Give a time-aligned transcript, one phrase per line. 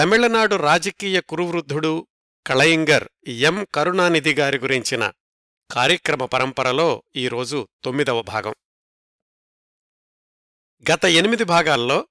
[0.00, 2.06] తమిళనాడు రాజకీయ కురువృద్ధుడు
[2.46, 3.66] కళయింగర్ ఎం.
[3.74, 5.12] కరుణానిధి గారి గురించిన
[5.70, 8.54] కార్యక్రమ పరంపరలో ఈరోజు తొమ్మిదవ భాగం.
[10.92, 12.08] గత ఎనిమిది భాగాల్లో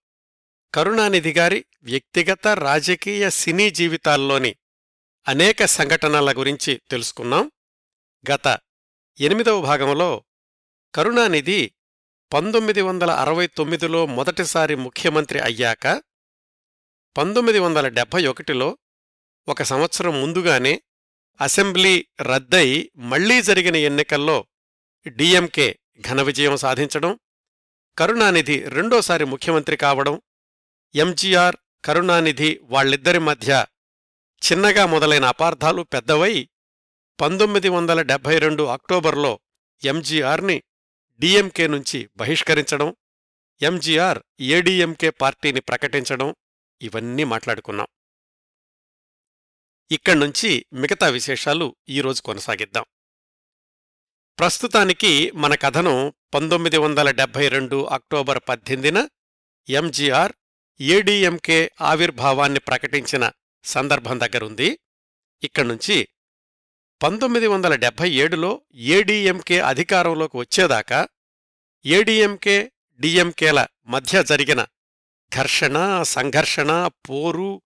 [0.74, 4.56] కరుణానిధి గారి వ్యక్తిగత రాజకీయ సినీ జీవితాల్లోని
[5.28, 7.52] అనేక సంఘటనల గురించి తెలుసుకున్నాం.
[8.32, 8.60] గత
[9.20, 10.24] ఎనిమిదవ భాగంలో
[10.96, 11.72] కరుణానిధి
[12.34, 16.09] పంతొమ్మిది వందల అరవై తొమ్మిదిలో మొదటిసారి ముఖ్యమంత్రి అయ్యాక
[17.16, 18.68] పంతొమ్మిది వందల డెబ్భై ఒకటిలో
[19.48, 20.74] ఒక సంవత్సరం ముందుగానే
[21.40, 21.94] అసెంబ్లీ
[22.30, 22.68] రద్దై
[23.12, 24.38] మళ్ళీ జరిగిన ఎన్నికల్లో
[25.16, 25.68] డిఎంకే
[26.06, 27.12] ఘన విజయం సాధించడం
[27.98, 30.16] కరుణానిధి రెండోసారి ముఖ్యమంత్రి కావడం
[30.96, 33.52] ఎంజీఆర్ కరుణానిధి వాళ్ళిద్దరి మధ్య
[34.42, 36.34] చిన్నగా మొదలైన అపార్థాలు పెద్దవై
[37.20, 39.32] పంతొమ్మిది వందల డెబ్భై రెండు అక్టోబర్లో
[39.82, 40.58] ఎంజీఆర్ని
[41.22, 42.90] డిఎంకే నుంచి బహిష్కరించడం
[43.62, 44.20] ఎంజీఆర్
[44.50, 46.30] ఏడీఎంకే పార్టీని ప్రకటించడం
[46.82, 47.88] ఇవన్నీ మాట్లాడుకున్నాం.
[49.92, 52.86] ఇక్కడ్నుంచి మిగతా విశేషాలు ఈరోజు కొనసాగిద్దాం.
[54.40, 59.10] ప్రస్తుతానికి మన కథను పంతొమ్మిది వందల డెబ్బై రెండు అక్టోబర్ పద్దెనిమిదిన
[59.70, 60.34] ఎంజీఆర్
[60.82, 63.32] ఏడీఎంకే ఆవిర్భావాన్ని ప్రకటించిన
[63.64, 64.80] సందర్భం దగ్గరుంది.
[65.44, 66.08] ఇక్కడ్నుంచి
[67.04, 71.08] పంతొమ్మిది వందల డెబ్బై ఏడులో ఏడీఎంకే అధికారంలోకి వచ్చేదాకా
[71.86, 74.66] ఏడీఎంకే డిఎంకేల మధ్య జరిగిన
[75.36, 77.62] ఘర్షణ సంఘర్షణ పోరు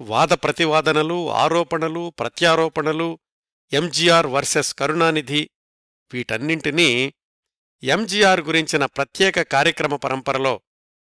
[0.00, 3.18] వాద ప్రతివాదనలు ఆరోపణలు ప్రత్యారోపణలు
[3.72, 5.50] ఎంజీఆర్ వర్సెస్ కరుణానిధి
[6.12, 7.14] వీటన్నింటినీ
[7.82, 10.60] ఎంజీఆర్ గురించిన ప్రత్యేక కార్యక్రమ పరంపరలో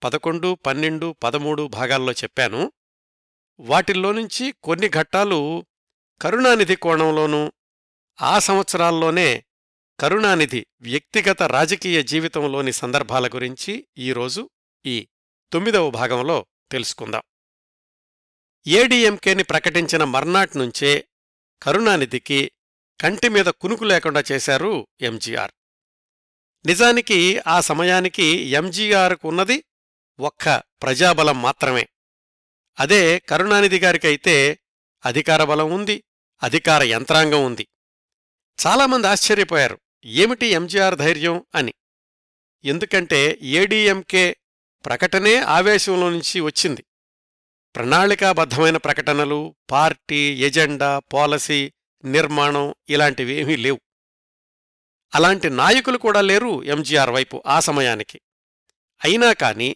[0.03, 2.71] పదకొండు పన్నెండు పదమూడు భాగాల్లో చెప్పాను.
[3.59, 5.65] వాటిల్లో నుంచి కొన్ని ఘట్టాలు
[6.21, 7.51] కరుణానిధి కోణంలోనూ
[8.21, 9.43] ఆ సంవత్సరాల్లోనే
[9.99, 14.49] కరుణానిధి వ్యక్తిగత రాజకీయ జీవితంలోని సందర్భాల గురించి ఈరోజు
[14.85, 15.07] ఈ
[15.53, 17.21] తొమ్మిదవ భాగంలో తెలుసుకుందాం.
[18.67, 21.07] ఏడీఎంకేని ప్రకటించిన మర్నాట్ నుంచే
[21.61, 22.51] కరుణానిధికి
[23.01, 25.51] కంటిమీద కునుకు లేకుండా చేశారు ఎంజీఆర్
[26.65, 29.63] నిజానికి ఆ సమయానికి ఎంజీఆర్కు ఉన్నది
[30.19, 31.87] ఒక్క ప్రజాబలం మాత్రమే.
[32.79, 34.59] అదే కరుణానిధి గారికైతే
[35.05, 36.03] అధికార బలం ఉంది
[36.43, 37.67] అధికార యంత్రాంగం ఉంది.
[38.67, 41.73] చాలామంది ఆశ్చర్యపోయారు ఏమిటి ఎంజీఆర్ ధైర్యం అని.
[42.63, 44.37] ఎందుకంటే ఏడీఎంకే
[44.85, 46.85] ప్రకటనే ఆవేశంలో నుంచి వచ్చింది.
[47.75, 51.73] ప్రణాళికాబద్ధమైన ప్రకటనలు పార్టీ ఎజెండా పాలసీ
[52.05, 53.81] నిర్మాణం ఇలాంటివేమీ లేవు.
[55.15, 58.21] అలాంటి నాయకులు కూడా లేరు ఎంజీఆర్ వైపు ఆ సమయానికి.
[59.03, 59.75] అయినా కాని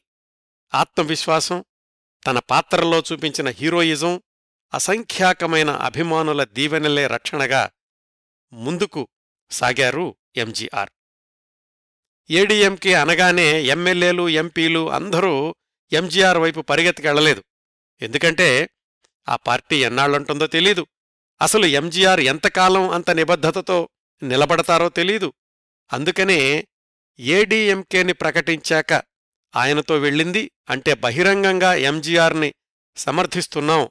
[0.74, 1.66] ఆత్మవిశ్వాసం
[2.28, 4.22] తన పాత్రలో చూపించిన హీరోయిజం
[4.74, 7.72] అసంఖ్యాకమైన అభిమానుల దీవెనలే రక్షణగా
[8.54, 9.08] ముందుకు
[9.52, 10.90] సాగారు ఎంజీఆర్.
[12.31, 15.56] ఏడీఎంకే అనగానే ఎమ్మెల్యేలు ఎంపీలు అందరూ
[15.92, 17.44] ఎంజీఆర్ వైపు పరిగెత్తికెళ్ళలేదు
[18.02, 18.69] ఎందుకంటే
[19.30, 20.88] ఆ పార్టీ ఎన్నాళ్ళుంటుందో తెలీదు.
[21.41, 23.90] అసలు ఎంజీఆర్ ఎంతకాలం అంత నిబద్ధతతో
[24.24, 25.34] నిలబడతారో తెలీదు.
[25.94, 26.68] అందుకనే
[27.20, 29.03] ఏడీఎంకేని ప్రకటించాక
[29.56, 32.53] ఆయనతో వెళ్ళింది అంటే బహిరంగంగా ఎంజీఆర్ని
[32.96, 33.90] సమర్థిస్తున్నాం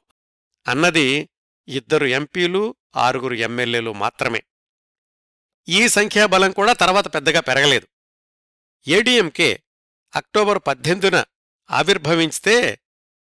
[0.67, 1.29] అన్నది
[1.67, 4.41] ఇద్దరు ఎంపీలు ఆరుగురు ఎమ్మెల్యేలు మాత్రమే.
[5.69, 7.87] ఈ సంఖ్యాబలం కూడా తర్వాత పెద్దగా పెరగలేదు.
[8.87, 9.63] ఏడీఎంకే
[10.15, 11.23] అక్టోబర్ పద్దెనిమిదిన
[11.71, 12.81] ఆవిర్భవించితే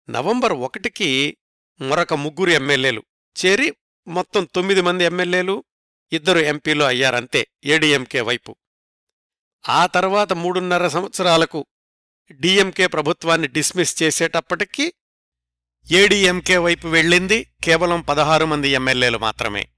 [0.09, 1.37] నవంబర్ ఒకటికి
[1.81, 3.03] మరొక ముగ్గురు ఎమ్మెల్యేలు
[3.45, 3.75] చేరి
[4.07, 5.63] మొత్తం తొమ్మిది మంది ఎమ్మెల్యేలు
[6.11, 8.55] ఇద్దరు ఎంపీలు అయ్యారంతే ఏడీఎంకే వైపు.
[9.69, 11.65] ఆ తర్వాత మూడున్నర సంవత్సరాలకు
[12.31, 14.93] డిఎంకే ప్రభుత్వాన్ని డిస్మిస్ చేసేటప్పటికీ
[15.91, 19.69] ఏడీఎంకే వైపు వెళ్ళింది కేవలం పదహారు మంది ఎమ్మెల్యేలు మాత్రమే.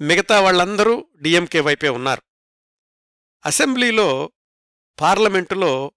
[0.00, 2.22] మిగతా వాళ్ళందరూ డిఎంకే వైపే ఉన్నారు.
[3.46, 4.32] అసెంబ్లీలో
[4.98, 5.92] పార్లమెంటులో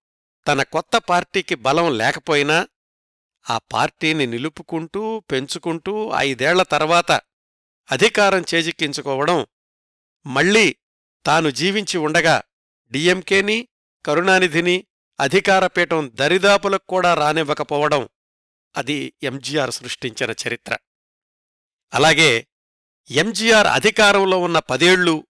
[0.47, 2.67] తన కొత్త పార్టీకి బలం లేకపోయినా
[3.49, 7.11] ఆ పార్టీని నిలుపుకుంటూ పెంచుకుంటూ ఐదేళ్ళ తర్వాత
[7.91, 9.45] అధికారం చేజిక్కించుకోవడం
[10.25, 10.75] మళ్ళీ
[11.25, 12.41] తాను జీవించి ఉండగా
[12.91, 13.67] డిఎంకేని
[14.05, 14.87] కరుణానిధిని
[15.19, 18.09] అధికారపీఠం దరిదాపులకు కూడా రానివ్వకపోవడం
[18.75, 20.77] అది ఎంజీఆర్ సృష్టించిన చరిత్ర.
[21.93, 22.47] అలాగే
[23.09, 25.27] ఎంజీఆర్ అధికారంలో ఉన్న పదేళ్ళు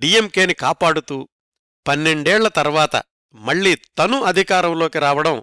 [0.00, 1.28] డిఎంకేని కాపాడుతూ
[1.86, 3.02] పన్నెండేళ్ళ తర్వాత
[3.34, 5.42] మళ్ళీ తను అధికారంలోకి రావడం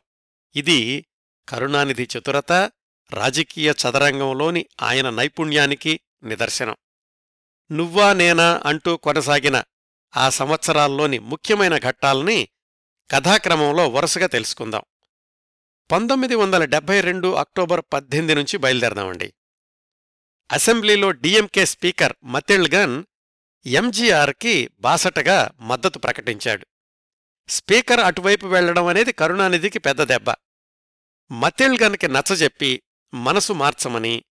[0.56, 1.06] ఇది
[1.50, 2.52] కరుణానిధి చతురత
[3.14, 6.76] రాజకీయ చదరంగంలోని ఆయన నైపుణ్యానికి నిదర్శనం.
[7.72, 9.64] నువ్వా నేనా అంటూ కొనసాగిన
[10.18, 12.50] ఆ సంవత్సరాల్లోని ముఖ్యమైన ఘట్టాల్ని
[13.12, 14.82] కథాక్రమంలో వరుసగా తెలుసుకుందాం.
[15.92, 19.34] పంతొమ్మిది వందల డెబ్బై రెండు అక్టోబర్ పద్దెనిమిది నుంచి బయలుదేరదామండి.
[20.52, 23.04] అసెంబ్లీలో డిఎంకే స్పీకర్ మతిళ్గన్
[23.66, 26.66] ఎంజీఆర్కి బాసటగా మద్దతు ప్రకటించాడు.
[27.50, 30.34] స్పీకర్ అటువైపు వెళ్ళడం అనేది కరుణానిధికి పెద్ద దెబ్బ.
[31.32, 32.82] మతిళ్గన్కి నచ్చజెప్పి
[33.14, 34.24] మనసు మార్చమని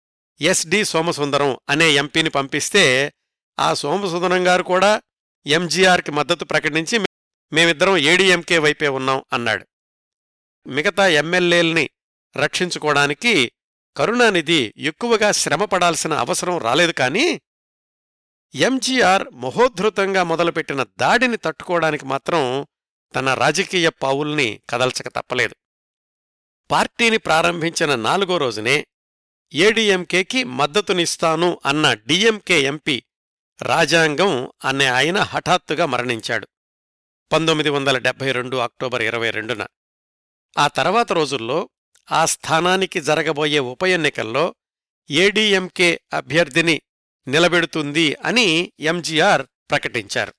[0.41, 3.13] ఎస్డి సోమసుందరం అనే ఎంపీని పంపిస్తే
[3.59, 5.01] ఆ సోమసుందరం గారు కూడా
[5.45, 7.00] ఎంజీఆర్కి మద్దతు ప్రకటించి
[7.53, 9.65] మేమిద్దరం ఏడీఎంకే వైపే ఉన్నాం అన్నాడు.
[10.68, 11.89] మిగతా ఎమ్మెల్యేల్ని
[12.38, 13.51] రక్షించుకోవడానికి
[13.97, 17.41] కరుణానిధి ఎక్కువగా శ్రమపడాల్సిన అవసరం రాలేదు కానీ
[18.56, 22.66] ఎంజీఆర్ మహోద్ధృతంగా మొదలుపెట్టిన దాడిని తట్టుకోవడానికి మాత్రం
[23.16, 25.56] తన రాజకీయ పావుల్ని కదల్చక తప్పలేదు.
[26.72, 28.88] పార్టీని ప్రారంభించిన నాలుగో రోజునే
[29.54, 33.04] ఏడీఎంకేకి మద్దతునిస్తాను అన్న డిఎంకే ఎంపీ
[33.62, 36.48] రాజాంగం అనే ఆయన హఠాత్తుగా మరణించాడు.
[37.32, 39.66] పంతొమ్మిది వందల డెబ్బై రెండు అక్టోబర్ ఇరవై రెండున.
[40.58, 41.70] ఆ తర్వాత రోజుల్లో
[42.12, 44.56] ఆ స్థానానికి జరగబోయే ఉప ఎన్నికల్లో
[45.10, 46.82] ఏడీఎంకే అభ్యర్థిని
[47.28, 49.42] నిలబెడుతుంది అని ఎంజీఆర్
[49.72, 50.34] ప్రకటించారు.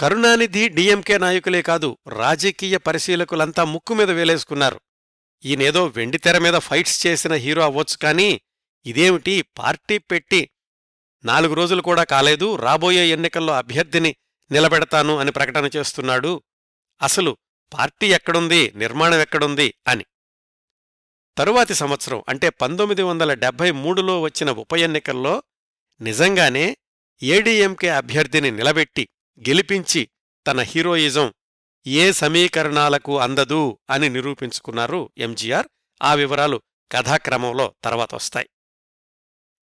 [0.00, 4.80] కరుణానిధి డిఎంకే నాయకులే కాదు రాజకీయ పరిశీలకులంతా ముక్కు మీద వేలేసుకున్నారు.
[5.44, 8.40] ఈయనేదో వెండితెర మీద ఫైట్స్ చేసిన హీరో అవ్వొచ్చు కానీ
[8.86, 10.50] ఇదేమిటి పార్టీ పెట్టి
[11.24, 14.16] నాలుగు రోజులు కూడా కాలేదు రాబోయే ఎన్నికల్లో అభ్యర్థిని
[14.52, 16.42] నిలబెడతాను అని ప్రకటన చేస్తున్నాడు.
[17.02, 17.36] అసలు
[17.74, 20.04] పార్టీ ఎక్కడుంది నిర్మాణం ఎక్కడుంది అని.
[21.38, 25.42] తరువాతి సంవత్సరం అంటే పంతొమ్మిది వందల డెబ్బై మూడులో వచ్చిన ఉప ఎన్నికల్లో
[26.00, 26.76] నిజంగానే
[27.22, 29.08] ఏడీఎంకే అభ్యర్థిని నిలబెట్టి
[29.48, 30.08] గెలిపించి
[30.46, 31.32] తన హీరోయిజం
[31.86, 35.68] ఏ సమీకరణాలకు అందదు అని నిరూపించుకున్నారు ఎంజీఆర్
[36.02, 36.62] ఆ వివరాలు
[36.92, 38.48] కథాక్రమంలో తర్వాత వస్తాయి.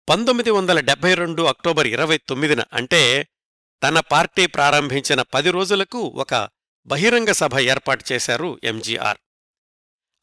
[0.10, 3.28] పంతొమ్మిది వందల డెబ్బై రెండు అక్టోబర్ ఇరవై తొమ్మిదిన అంటే
[3.84, 6.50] తన పార్టీ ప్రారంభించిన పది రోజులకు ఒక
[6.88, 9.20] బహిరంగ సభ ఏర్పాటు చేశారు ఎంజీఆర్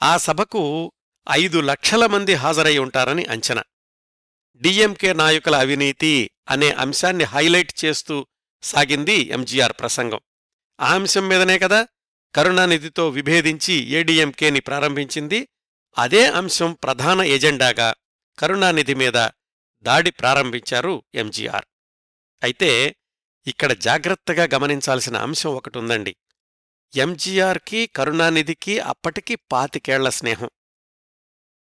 [0.03, 0.93] ఆ సభకు
[1.31, 3.63] ఐదు లక్షల మంది హాజరై ఉంటారని అంచనా.
[4.61, 8.27] డిఎంకే నాయకుల అవినీతి అనే అంశాన్ని హైలైట్ చేస్తూ
[8.63, 10.21] సాగింది ఎంజీఆర్ ప్రసంగం.
[10.81, 11.89] ఆ అంశం మీదనే కదా
[12.35, 15.49] కరుణానిధితో విభేదించి ఏడీఎంకేని ప్రారంభించింది.
[15.99, 17.95] అదే అంశం ప్రధాన ఎజెండాగా
[18.39, 19.29] కరుణానిధి మీద
[19.83, 21.65] దాడి ప్రారంభించారు ఎంజీఆర్.
[22.43, 22.97] అయితే
[23.47, 26.17] ఇక్కడ జాగ్రత్తగా గమనించాల్సిన అంశం ఒకటుందండి
[26.97, 30.51] ఎంజీఆర్కి కరుణానిధికి అప్పటికి పాతికేళ్ళ స్నేహం.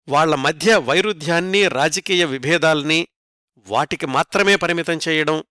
[0.09, 3.09] వాళ్ళ మధ్య వైరుధ్యాన్ని రాజకీయ విభేదాల్ని
[3.67, 5.45] వాటికి మాత్రమే పరిమితం చేయడం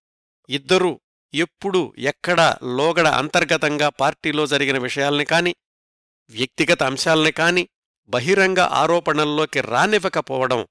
[0.49, 1.01] ఇద్దరూ
[1.33, 5.55] ఎప్పుడు ఎక్కడ లోగడ అంతర్గతంగా పార్టీలో జరిగిన విషయాల్ని కాని
[6.29, 7.69] వ్యక్తిగత అంశాల్ని కాని
[8.09, 10.67] బహిరంగ ఆరోపణల్లోకి రానివ్వకపోవడం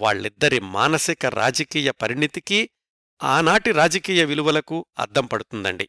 [0.00, 2.70] వాళ్ళిద్దరి మానసిక రాజకీయ పరిణితికి
[3.22, 5.88] ఆనాటి రాజకీయ విలువలకు అద్దం పడుతుందండి.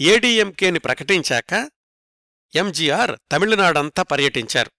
[0.00, 1.70] ఏడీఎంకేని ప్రకటించాక
[2.56, 4.70] ఎంజీఆర్ తమిళనాడంతా పర్యటించారు.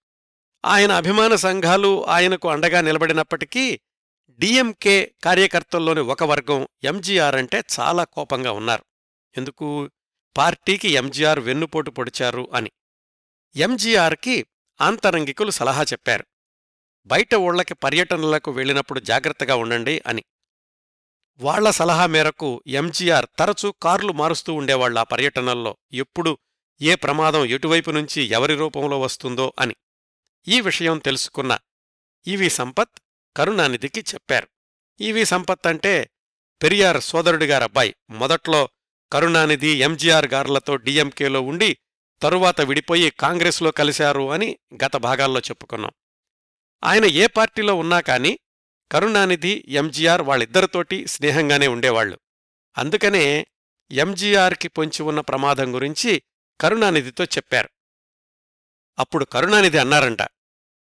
[0.64, 3.80] ఆయన అభిమాన సంఘాలు ఆయనకు అండగా నిలబడినప్పటికీ
[4.30, 8.84] డిఎంకే కార్యకర్తల్లోని ఒక వర్గం ఎంజీఆర్ అంటే చాలా కోపంగా ఉన్నారు.
[9.36, 9.90] ఎందుకు?
[10.36, 12.70] పార్టీకి ఎంజీఆర్ వెన్నుపోటు పొడిచారు అని.
[13.56, 14.46] ఎంజీఆర్కి
[14.80, 16.24] ఆంతరంగికులు సలహా చెప్పారు.
[17.06, 20.24] బయట ఊళ్ళకి పర్యటనలకు వెళ్ళినప్పుడు జాగ్రత్తగా ఉండండి అని.
[21.38, 25.76] వాళ్ళ సలహా మేరకు ఎంజీఆర్ తరచూ కార్లు మారుస్తూ ఉండేవాళ్ళ పర్యటనల్లో.
[25.92, 26.38] ఎప్పుడు
[26.80, 29.74] ఏ ప్రమాదం ఎటువైపు నుంచి ఎవరి రూపంలో వస్తుందో అని.
[30.48, 31.58] ఈ విషయం తెలుసుకున్న
[32.26, 33.00] ఈవి సంపత్
[33.36, 34.48] కరుణానిధికి చెప్పారు.
[35.00, 36.10] ఈవి సంపత్ అంటే
[36.62, 38.68] పెరియార్ సోదరుడిగారబ్బాయి మొదట్లో
[39.12, 41.78] కరుణానిధి ఎంజీఆర్ గార్లతో డిఎంకేలో ఉండి
[42.22, 45.92] తరువాత విడిపోయి కాంగ్రెస్లో కలిశారు అని గత భాగాల్లో చెప్పుకున్నాం.
[46.84, 48.38] ఆయన ఏ పార్టీలో ఉన్నా కాని
[48.92, 52.20] కరుణానిధి ఎంజీఆర్ వాళ్ళిద్దరితోటి స్నేహంగానే ఉండేవాళ్ళు
[52.78, 53.46] అందుకనే
[53.90, 56.22] ఎంజీఆర్కి పొంచి ఉన్న ప్రమాదం గురించి
[56.60, 57.68] కరుణానిధితో చెప్పారు.
[58.98, 60.18] అప్పుడు కరుణానిధి అన్నారంట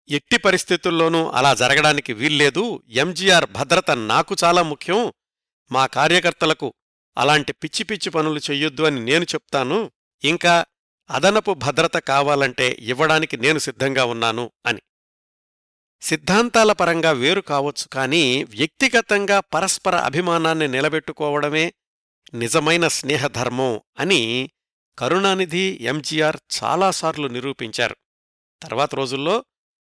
[0.08, 2.82] ఎట్టి పరిస్థితుల్లోనూ అలా జరగడానికి వీల్లేదు.
[2.88, 5.12] ఎంజీఆర్ భద్రత నాకు చాలా ముఖ్యం.
[5.73, 6.75] మా కార్యకర్తలకు
[7.18, 9.92] అలాంటి పిచ్చి పిచ్చి పనులు చెయ్యొద్దు అని నేను చెప్తాను.
[10.25, 10.64] ఇంకా
[11.11, 14.80] అదనపు భద్రత కావాలంటే ఇవ్వడానికి నేను సిద్ధంగా ఉన్నాను అని.
[16.00, 21.75] సిద్ధాంతాల పరంగా వేరు కావచ్చు కానీ వ్యక్తిగతంగా పరస్పర అభిమానాన్ని నిలబెట్టుకోవడమే
[22.34, 24.50] నిజమైన స్నేహధర్మం అని
[24.99, 27.96] కరుణానిధి ఎంజీఆర్ చాలాసార్లు నిరూపించారు.
[28.62, 29.44] తర్వాత రోజుల్లో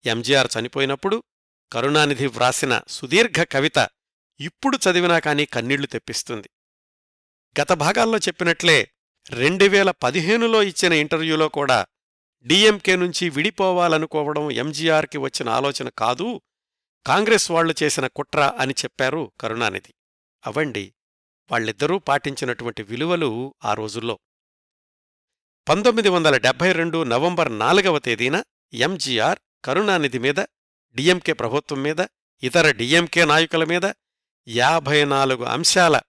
[0.05, 1.23] ఎంజీఆర్ చనిపోయినప్పుడు
[1.71, 3.89] కరుణానిధి వ్రాసిన సుదీర్ఘ కవిత
[4.39, 6.49] ఇప్పుడు చదివినా కానీ కన్నీళ్ళు తెప్పిస్తుంది.
[7.61, 8.91] గత భాగాల్లో చెప్పినట్లే
[9.29, 11.85] రెండువేల పదిహేనులో ఇచ్చిన ఇంటర్వ్యూలో కూడా
[12.43, 16.41] డిఎంకే నుంచి విడిపోవాలనుకోవడం ఎంజీఆర్కి వచ్చిన ఆలోచన కాదు
[17.07, 19.93] కాంగ్రెస్ వాళ్ళు చేసిన కుట్ర అని చెప్పారు కరుణానిధి.
[20.45, 20.93] అవండి
[21.51, 24.19] వాళ్ళిద్దరూ పాటించినటువంటి విలువలు ఆ రోజుల్లో.
[25.69, 28.43] పంతొమ్మిది వందల డెబ్బై రెండు నవంబర్ నాలుగవ తేదీన
[28.73, 30.39] ఎంజీఆర్ కరుణానిధి మీద
[30.95, 32.05] డిఎంకే ప్రభుత్వం మీద
[32.43, 33.91] ఇతర డిఎంకే నాయకుల మీద
[34.47, 36.01] యాభై నాలుగు అంశాల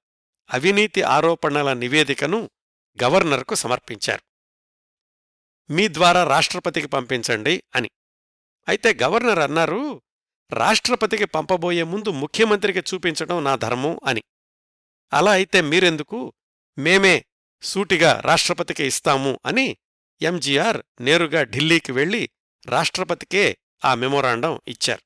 [0.50, 2.50] అవినీతి ఆరోపణల నివేదికను
[3.04, 4.22] గవర్నర్కు సమర్పించారు.
[5.72, 7.90] మీ ద్వారా రాష్ట్రపతికి పంపించండి అని.
[8.68, 10.02] అయితే గవర్నర్ అన్నారు
[10.50, 14.22] రాష్ట్రపతికి పంపబోయే ముందు ముఖ్యమంత్రికి చూపించడం నా ధర్మం అని.
[15.12, 16.32] అలా అయితే మీరెందుకు?
[16.78, 17.24] మేమే
[17.62, 19.76] సూటిగా రాష్ట్రపతికి ఇస్తాము అని
[20.22, 22.28] ఎంజీఆర్ నేరుగా ఢిల్లీకి వెళ్ళి
[22.66, 25.02] రాష్ట్రపతికే ఆ మెమోరాండం ఇచ్చారు.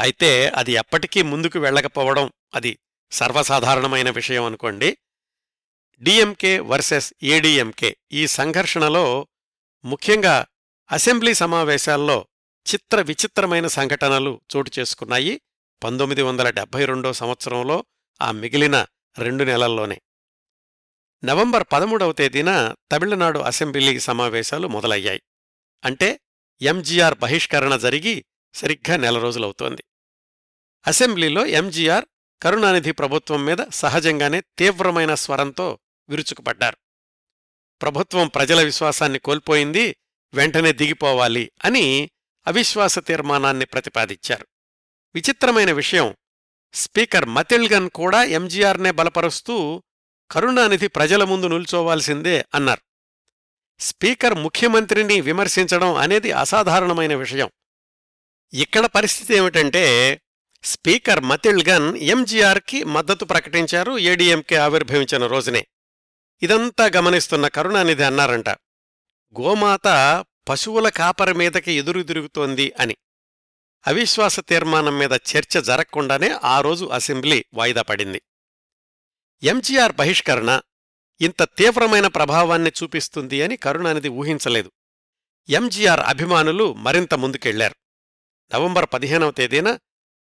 [0.00, 2.78] అయితే అది ఎప్పటికీ ముందుకు వెళ్ళకపోవడం అది
[3.10, 4.98] సర్వసాధారణమైన విషయం అనుకోండి.
[6.00, 9.26] డిఎంకే వర్సెస్ ఏడీఎంకే ఈ సంఘర్షణలో
[9.84, 10.46] ముఖ్యంగా
[10.92, 12.26] అసెంబ్లీ సమావేశాల్లో
[12.72, 15.40] చిత్ర విచిత్రమైన సంఘటనలు చోటు చేసుకున్నాయి.
[15.84, 17.84] పంతొమ్మిది వందల డెబ్బై రెండో సంవత్సరంలో
[18.22, 18.86] ఆ మిగిలిన
[19.18, 20.00] రెండు నెలల్లోనే.
[21.24, 25.22] నవంబర్ పదమూడవ తేదీన తమిళనాడు అసెంబ్లీ సమావేశాలు మొదలయ్యాయి.
[25.84, 26.20] అంటే
[26.62, 29.84] ఎంజీఆర్ బహిష్కరణ జరిగి సరిగ్గా నెల రోజులవుతోంది.
[30.86, 32.04] అసెంబ్లీలో ఎంజీఆర్
[32.42, 35.78] కరుణానిధి ప్రభుత్వం మీద సహజంగానే తీవ్రమైన స్వరంతో
[36.08, 36.76] విరుచుకుపడ్డారు.
[37.82, 39.96] ప్రభుత్వం ప్రజల విశ్వాసాన్ని కోల్పోయింది
[40.34, 42.10] వెంటనే దిగిపోవాలి అని
[42.46, 44.46] అవిశ్వాస తీర్మానాన్ని ప్రతిపాదించారు.
[45.14, 46.16] విచిత్రమైన విషయం
[46.72, 49.82] స్పీకర్ మతిల్గన్ కూడా ఎంజీఆర్నే బలపరుస్తూ
[50.30, 52.85] కరుణానిధి ప్రజల ముందు నిల్చోవాల్సిందే అన్నారు.
[53.78, 57.50] స్పీకర్ ముఖ్యమంత్రిని విమర్శించడం అనేది అసాధారణమైన విషయం.
[58.52, 60.20] ఇక్కడ పరిస్థితి ఏమిటంటే
[60.62, 65.66] స్పీకర్ మతిల్గన్ ఎంజీఆర్కి మద్దతు ప్రకటించారు ఏడీఎంకే ఆవిర్భవించిన రోజునే.
[66.42, 68.48] ఇదంతా గమనిస్తున్న కరుణానిధి అన్నారంట.
[69.40, 72.96] గోమాత పశువుల కాపరి మీదకి ఎదురుదిరుగుతోంది అని.
[73.86, 78.22] అవిశ్వాస తీర్మానం మీద చర్చ జరగకుండానే ఆ రోజు అసెంబ్లీ వాయిదా పడింది.
[79.42, 80.60] ఎంజీఆర్ బహిష్కరణ
[81.20, 84.72] ఇంత తీవ్రమైన ప్రభావాన్ని చూపిస్తుంది అని కరుణానిధి ఊహించలేదు.
[85.48, 87.74] ఎంజీఆర్ అభిమానులు మరింత ముందుకెళ్ళారు.
[88.54, 89.78] నవంబర్ పదిహేనవ తేదీన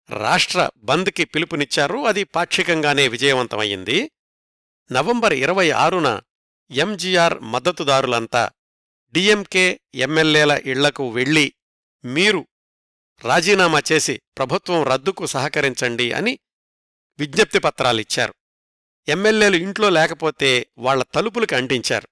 [0.10, 1.98] రాష్ట్ర బంద్కి పిలుపునిచ్చారు.
[1.98, 4.12] అది పాక్షికంగానే విజయవంతమయ్యింది.
[4.92, 6.22] నవంబర్ ఇరవై ఆరున
[6.72, 8.50] ఎంజీఆర్ మద్దతుదారులంతా
[9.12, 11.54] డిఎంకే ఎమ్మెల్యేల ఇళ్ళకు వెళ్ళి
[12.06, 12.48] మీరు
[13.26, 16.40] రాజీనామా చేసి ప్రభుత్వం రద్దుకు సహకరించండి అని
[17.20, 18.34] విజ్ఞప్తి పత్రాలిచ్చారు.
[19.08, 22.08] ఎమ్మెల్యేలు ఇంట్లో లేకపోతే వాళ్ళ తలుపులకి అంటించారు.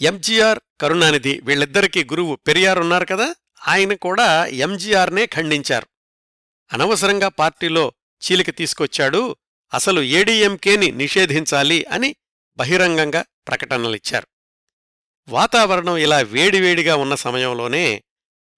[0.00, 3.34] ఎంజీఆర్ కరుణానిధి వీళ్ళిద్దరికీ గురువు పెరియారున్నారు కదా
[3.68, 5.86] ఆయన కూడా ఎంజీఆర్నే ఖండించారు.
[6.72, 9.36] అనవసరంగా పార్టీలో చీలిక తీసుకొచ్చాడు
[9.74, 12.16] అసలు ఏడీఎంకేని నిషేధించాలి అని
[12.56, 14.26] బహిరంగంగా ప్రకటనలిచ్చారు.
[15.28, 18.02] వాతావరణం ఇలా వేడివేడిగా ఉన్న సమయంలోనే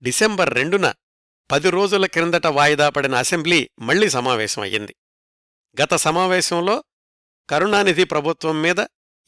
[0.02, 0.92] డిసెంబర్ రెండున
[1.50, 4.96] పది రోజుల క్రిందట వాయిదా పడిన అసెంబ్లీ మళ్ళీ సమావేశమయ్యింది.
[5.82, 6.84] గత సమావేశంలో
[7.50, 8.76] కరుణానిధి ప్రభుత్వం మీద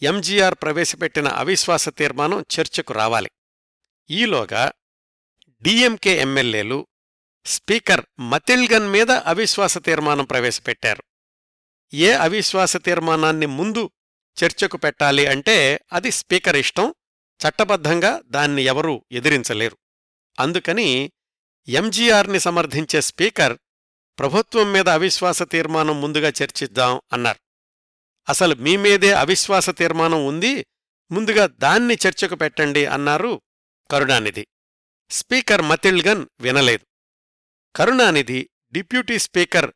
[0.02, 3.30] ఎంజీఆర్ ప్రవేశపెట్టిన అవిశ్వాస తీర్మానం చర్చకు రావాలి.
[4.10, 4.72] ఈలోగా
[5.62, 6.86] డిఎంకే ఎమ్మెల్యేలు
[7.44, 11.02] స్పీకర్ మతిల్గన్ మీద అవిశ్వాస తీర్మానం ప్రవేశపెట్టారు.
[11.94, 13.90] ఏ అవిశ్వాస తీర్మానాన్ని ముందు
[14.44, 16.94] చర్చకు పెట్టాలి అంటే అది స్పీకర్ ఇష్టం
[17.40, 19.78] చట్టబద్ధంగా దాన్ని ఎవరూ ఎదిరించలేరు.
[20.40, 21.12] అందుకని
[21.68, 23.58] ఎంజీఆర్ని సమర్థించే స్పీకర్
[24.18, 27.47] ప్రభుత్వం మీద అవిశ్వాస తీర్మానం ముందుగా చర్చిద్దాం అన్నారు.
[28.28, 30.66] అసలు మీ మీదే అవిశ్వాస తీర్మానం ఉంది
[31.10, 33.42] ముందుగా దాన్ని చర్చకు పెట్టండి అన్నారు
[33.90, 34.46] కరుణానిధి.
[35.10, 36.86] స్పీకర్ మతిల్గన్ వినలేదు.
[37.76, 39.72] Karunanidhi deputy speaker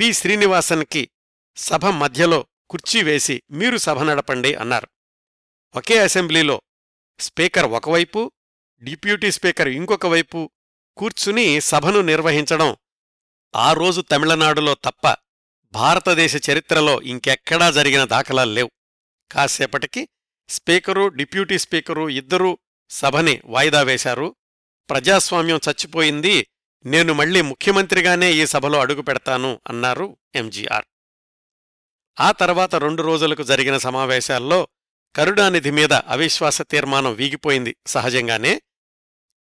[0.00, 0.12] P.
[0.12, 1.10] శ్రీనివాసన్కి
[1.56, 4.88] సభ మధ్యలో కుర్చీ వేసి మీరు సభ నడపండి అన్నారు.
[5.74, 6.62] ఒకే అసెంబ్లీలో
[7.20, 8.32] స్పీకర్ ఒకవైపు
[8.82, 10.50] డిప్యూటీ స్పీకర్ ఇంకొక వైపు
[10.96, 12.76] కూర్చుని సభను నిర్వహించడం
[13.56, 15.23] ఆ రోజు తమిళనాడులో తప్ప
[15.74, 18.70] భారతదేశ చరిత్రలో ఇంకెక్కడా జరిగిన దాఖలాలు లేవు.
[19.32, 20.08] కాసేపటికి
[20.48, 22.58] స్పీకరు డిప్యూటీ స్పీకరు ఇద్దరూ
[22.90, 24.36] సభని వాయిదా వేశారు.
[24.90, 26.46] ప్రజాస్వామ్యం చచ్చిపోయింది.
[26.86, 30.84] నేను మళ్ళీ ముఖ్యమంత్రిగానే ఈ సభలో అడుగు పెడతాను అన్నారు ఎంజీఆర్.
[32.20, 34.68] ఆ తర్వాత రెండు రోజులకు జరిగిన సమావేశాల్లో
[35.16, 38.62] కరుణానిధి మీద అవిశ్వాస తీర్మానం వీగిపోయింది సహజంగానే.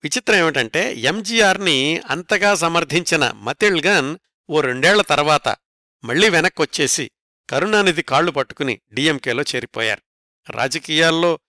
[0.03, 4.17] విచిత్రం ఏమిటంటే ఎంజీఆర్ని అంతగా సమర్థించిన మతిల్గన్
[4.49, 5.55] ఓ రెండేళ్ళ తర్వాత
[6.03, 7.11] మళ్ళీ వెనక్కొచ్చేసి
[7.49, 10.01] కరుణానిధి కాళ్ళు పట్టుకుని డిఎంకేలో చేరిపోయారు.
[10.49, 11.39] రాజకీయాల్లో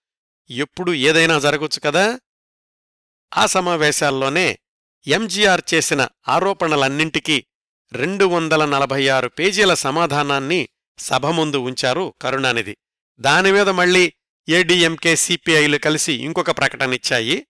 [0.50, 2.20] ఎప్పుడూ ఏదైనా జరగొచ్చు కదా?
[3.36, 4.58] ఆ సమావేశాల్లోనే
[5.06, 7.46] ఎంజీఆర్ చేసిన ఆరోపణలన్నింటికీ
[7.92, 10.68] రెండు వందల నలభై ఆరు పేజీల సమాధానాన్ని
[10.98, 12.76] సభ ముందు ఉంచారు కరుణానిధి.
[13.20, 14.12] దానిమీద మళ్ళీ
[14.48, 17.46] ఏడీఎంకే సిపిఐలు కలిసి ఇంకొక ప్రకటనిచ్చాయి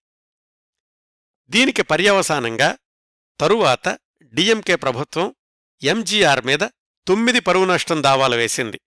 [1.48, 2.78] దీనికి పర్యవసానంగా
[3.40, 5.34] తరువాత డిఎంకే ప్రభుత్వం
[5.82, 6.58] ఎంజీఆర్ మీద
[7.08, 8.80] తొమ్మిది పరువు నష్టం దావాలు వేసింది.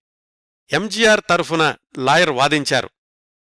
[0.72, 2.90] ఎంజీఆర్ తరఫున లాయర్ వాదించారు.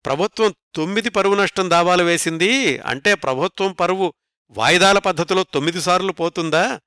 [0.06, 4.14] ప్రభుత్వం తొమ్మిది పరువు నష్టం దావాలు వేసింది అంటే ప్రభుత్వం పరువు
[4.50, 6.80] వాయిదాల పద్ధతిలో తొమ్మిది సార్లు పోతుందా?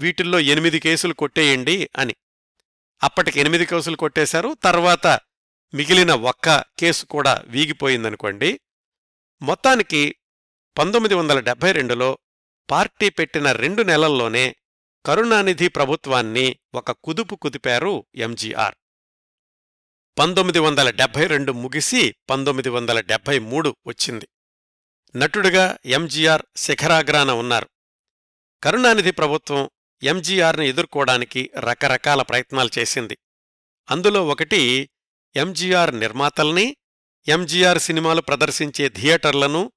[0.00, 2.14] వీటిల్లో ఎనిమిది కేసులు కొట్టేయండి అని.
[3.02, 4.56] అప్పటికి ఎనిమిది కేసులు కొట్టేశారు.
[4.64, 5.06] తర్వాత
[5.74, 8.60] మిగిలిన ఒక్క కేసు కూడా వీగిపోయిందనుకోండి.
[9.42, 10.16] మొత్తానికి
[10.78, 12.18] పంతొమ్మిది వందల డెబ్బై రెండులో
[12.70, 14.56] పార్టీ పెట్టిన రెండు నెలల్లోనే
[15.06, 18.74] కరుణానిధి ప్రభుత్వాన్ని ఒక కుదుపు కుదిపారు ఎంజీఆర్.
[20.18, 24.28] పంతొమ్మిది వందల డెబ్బై రెండు ముగిసి పంతొమ్మిది వందల డెబ్బై మూడు వచ్చింది.
[25.16, 27.68] నటుడుగా ఎంజీఆర్ శిఖరాగ్రాన ఉన్నారు.
[28.62, 29.70] కరుణానిధి ప్రభుత్వం
[30.02, 33.18] ఎంజీఆర్ని ఎదుర్కోవడానికి రకరకాల ప్రయత్నాలు చేసింది.
[33.90, 34.90] అందులో ఒకటి
[35.36, 36.76] ఎంజీఆర్ నిర్మాతల్ని
[37.28, 39.72] ఎంజీఆర్ సినిమాలు ప్రదర్శించే థియేటర్లను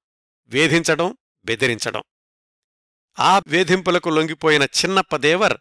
[0.46, 2.02] వేధించడం బెదిరించడం.
[3.20, 5.56] ఆ వేధింపులకు లొంగిపోయిన చిన్నప్పదేవర్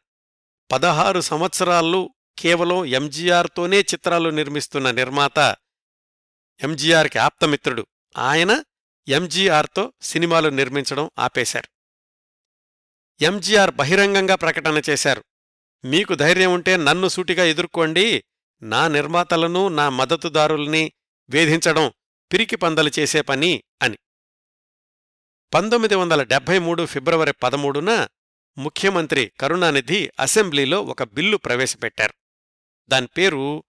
[0.71, 5.55] పదహారు సంవత్సరాల్లో కేవలం ఎంజీఆర్తోనే చిత్రాలు నిర్మిస్తున్న నిర్మాత
[6.63, 7.87] ఎంజీఆర్కి ఆప్తమిత్రుడు.
[8.17, 8.63] ఆయన
[9.07, 11.67] ఎంజీఆర్తో సినిమాలు నిర్మించడం ఆపేశారు.
[13.23, 15.23] ఎంజీఆర్ బహిరంగంగా ప్రకటన చేశారు.
[15.85, 18.23] మీకు ధైర్యం ఉంటే నన్ను సూటిగా ఎదుర్కోండి.
[18.61, 20.91] నా నిర్మాతలను నా మద్దతుదారుల్ని
[21.29, 21.91] వేధించడం
[22.33, 23.97] పిరికి పందలు చేసే పని అని.
[25.53, 28.07] పంతొమ్మిది వందల డెబ్బై మూడు ఫిబ్రవరి పదమూడున
[28.57, 32.13] ముఖ్యమంత్రి కరుణానిధి అసెంబ్లీలో ఒక బిల్లు ప్రవేశపెట్టారు.
[32.87, 33.63] దాని పేరు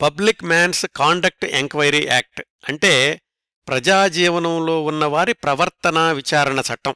[0.00, 3.20] public men's conduct enquiry act అంటే
[3.68, 6.94] ప్రజాజీవనంలో ఉన్నవారి ప్రవర్తనా విచారణ చట్టం.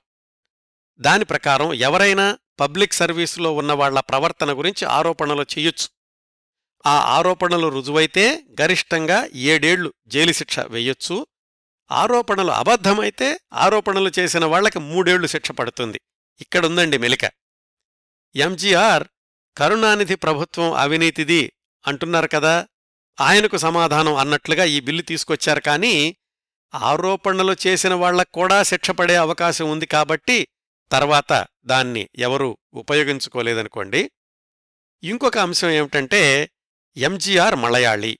[0.98, 5.88] దాని ప్రకారం ఎవరైనా పబ్లిక్ సర్వీసులో ఉన్నవాళ్ళ ప్రవర్తన గురించి ఆరోపణలు చేయొచ్చు.
[6.86, 11.26] ఆ ఆరోపణలు రుజువైతే గరిష్టంగా ఏడేళ్ళు జైలు శిక్ష వెయ్యొచ్చు
[11.92, 16.00] ఆరోపణలు అబద్ధమైతే ఆరోపణలు చేసిన వాళ్ళకి మూడేళ్ళు శిక్ష పడుతుంది.
[16.40, 17.24] ఇక్కడుందండి మెలిక.
[18.36, 19.04] ఎంజీఆర్
[19.56, 21.52] కరుణానిధి ప్రభుత్వం అవినీతిది
[21.86, 22.66] అంటున్నారు కదా
[23.20, 26.16] ఆయనకు సమాధానం అన్నట్లుగా ఈ బిల్లు తీసుకొచ్చారు కానీ
[26.74, 30.48] ఆరోపణలు చేసిన వాళ్ళకు కూడా శిక్ష పడే అవకాశం ఉంది కాబట్టి
[30.90, 34.10] తర్వాత దాన్ని ఎవరూ ఉపయోగించుకోలేదనుకోండి.
[35.02, 36.50] ఇంకొక అంశం ఏమిటంటే
[36.96, 38.18] ఎంజీఆర్ మలయాళీ.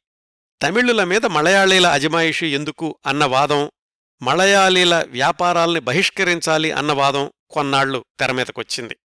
[0.63, 3.71] తమిళుల మీద మలయాళీల అజమాయిషి ఎందుకు అన్న వాదం
[4.23, 8.97] మలయాళీల వ్యాపారాల్ని బహిష్కరించాలి అన్న వాదం కొన్నాళ్ళు తెరమీదకొచ్చింది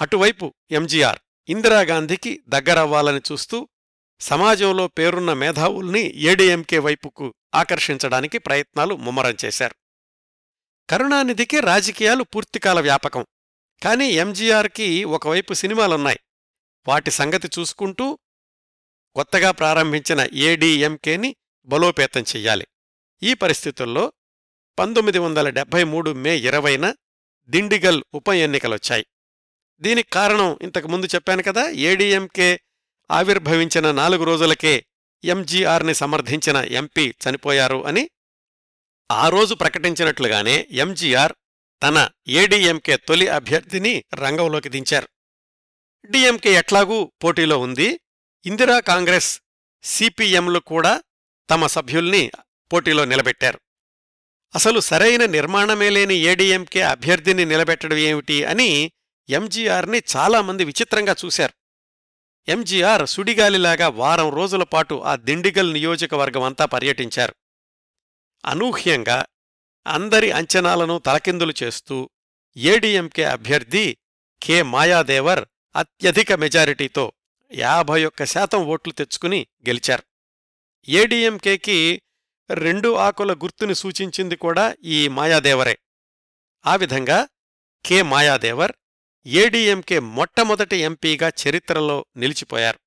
[0.00, 3.68] అటువైపు ఎంజీఆర్ ఇందిరాగాంధీకి దగ్గరవ్వాలని చూస్తూ
[4.20, 9.74] సమాజంలో పేరున్న మేధావుల్ని ఏడీఎంకే వైపుకు ఆకర్షించడానికి ప్రయత్నాలు ముమ్మరం చేశారు.
[10.90, 13.26] కరుణానిధికి రాజకీయాలు పూర్తికాల వ్యాపకం.
[13.82, 16.20] కాని ఎంజీఆర్కి ఒకవైపు సినిమాలున్నాయి.
[16.88, 18.18] వాటి సంగతి చూసుకుంటూ
[19.16, 21.36] కొత్తగా ప్రారంభించిన ఏడీఎంకేని
[21.68, 22.66] బలోపేతం చెయ్యాలి.
[23.22, 24.12] ఈ పరిస్థితుల్లో
[24.78, 26.94] పంతొమ్మిది వందల డెబ్బై మూడు మే ఇరవైన
[27.48, 29.04] దిండిగల్ ఉప ఎన్నికలొచ్చాయి.
[29.82, 32.60] దీనికి కారణం ఇంతకుముందు చెప్పాను కదా ఏడీఎంకే
[33.10, 34.74] ఆవిర్భవించిన నాలుగు రోజులకే
[35.24, 38.10] ఎంజీఆర్ని సమర్థించిన ఎంపీ చనిపోయారు అని
[39.10, 41.34] ఆ రోజు ప్రకటించినట్లుగానే ఎంజీఆర్
[41.82, 45.08] తన ఏడీఎంకే తొలి అభ్యర్థిని రంగంలోకి దించారు.
[46.10, 47.88] డిఎంకే ఎట్లాగూ పోటీలో ఉంది
[48.46, 49.40] ఇందిరా కాంగ్రెస్
[49.82, 51.02] సిపిఎంలు కూడా
[51.50, 52.30] తమ సభ్యుల్ని
[52.72, 53.60] పోటీలో నిలబెట్టారు.
[54.54, 58.92] అసలు సరైన నిర్మాణమే లేని ఏడీఎంకే అభ్యర్థిని నిలబెట్టడం ఏమిటి అని
[59.28, 61.54] ఎంజీఆర్ని చాలామంది విచిత్రంగా చూశారు.
[62.48, 67.34] ఎంజీఆర్ సుడిగాలిలాగా వారం రోజుల పాటు ఆ దిండిగల్ నియోజకవర్గమంతా పర్యటించారు.
[68.46, 69.26] అనూహ్యంగా
[69.86, 72.10] అందరి అంచనాలను తలకిందులు చేస్తూ
[72.56, 73.96] ఏడీఎంకే అభ్యర్థి
[74.42, 74.62] కె.
[74.62, 75.44] మాయాదేవర్
[75.76, 77.12] అత్యధిక మెజారిటీతో
[77.52, 80.02] యాభై ఒక్క శాతం ఓట్లు తెచ్చుకుని గెలిచారు.
[80.88, 82.02] ఏడీఎంకేకి
[82.50, 85.78] రెండు ఆకుల గుర్తుని సూచించింది కూడా ఈ మాయాదేవరే.
[86.66, 87.28] ఆ విధంగా
[87.86, 88.72] కె మాయాదేవర్
[89.26, 92.78] ఏడీఎంకే మొట్టమొదటి ఎంపీగా చరిత్రలో నిలిచిపోయారు.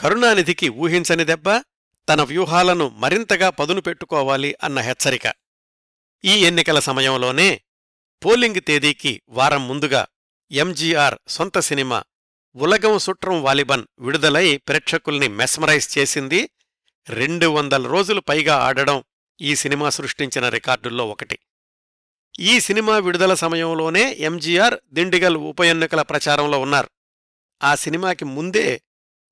[0.00, 1.50] కరుణానిధికి ఊహించని దెబ్బ
[2.08, 5.32] తన వ్యూహాలను మరింతగా పదును పెట్టుకోవాలి అన్న హెచ్చరిక.
[6.24, 7.62] ఈ ఎన్నికల సమయంలోనే
[8.24, 10.06] పోలింగ్ తేదీకి వారం ముందుగా
[10.50, 12.04] ఎంజీఆర్ సొంత సినిమా
[12.56, 16.50] ఉలగం సుట్రం వాలిబన్ విడుదలై ప్రేక్షకుల్ని మెస్మరైజ్ చేసింది.
[17.08, 19.04] రెండు వందల రోజులు పైగా ఆడడం
[19.40, 21.38] ఈ సినిమా సృష్టించిన రికార్డుల్లో ఒకటి.
[22.38, 26.90] ఈ సినిమా విడుదల సమయంలోనే ఎంజీఆర్ దిండిగల్ ఉప ఎన్నికల ప్రచారంలో ఉన్నారు.
[27.62, 28.82] ఆ సినిమాకి ముందే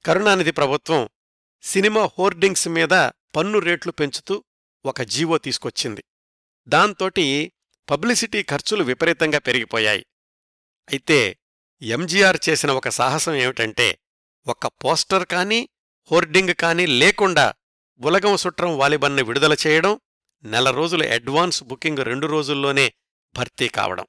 [0.06, 1.08] కరుణానిధి ప్రభుత్వం
[1.62, 4.44] సినిమా హోర్డింగ్స్ మీద పన్ను రేట్లు పెంచుతూ
[4.84, 6.04] ఒక జీవో తీసుకొచ్చింది.
[6.68, 7.52] దాంతోటి
[7.90, 10.06] పబ్లిసిటీ ఖర్చులు విపరీతంగా పెరిగిపోయాయి.
[10.90, 11.38] అయితే
[11.82, 13.98] ఎంజీఆర్ చేసిన ఒక సాహసం ఏమిటంటే
[14.46, 15.68] ఒక్క పోస్టర్ కానీ
[16.12, 17.54] హోర్డింగ్ కానీ లేకుండా
[18.00, 20.00] ఉలగం సుట్రం వాలిబన్ను విడుదల చేయడం
[20.44, 22.92] నెల రోజుల అడ్వాన్స్ బుకింగ్ రెండు రోజుల్లోనే
[23.36, 24.06] భర్తీ కావడం.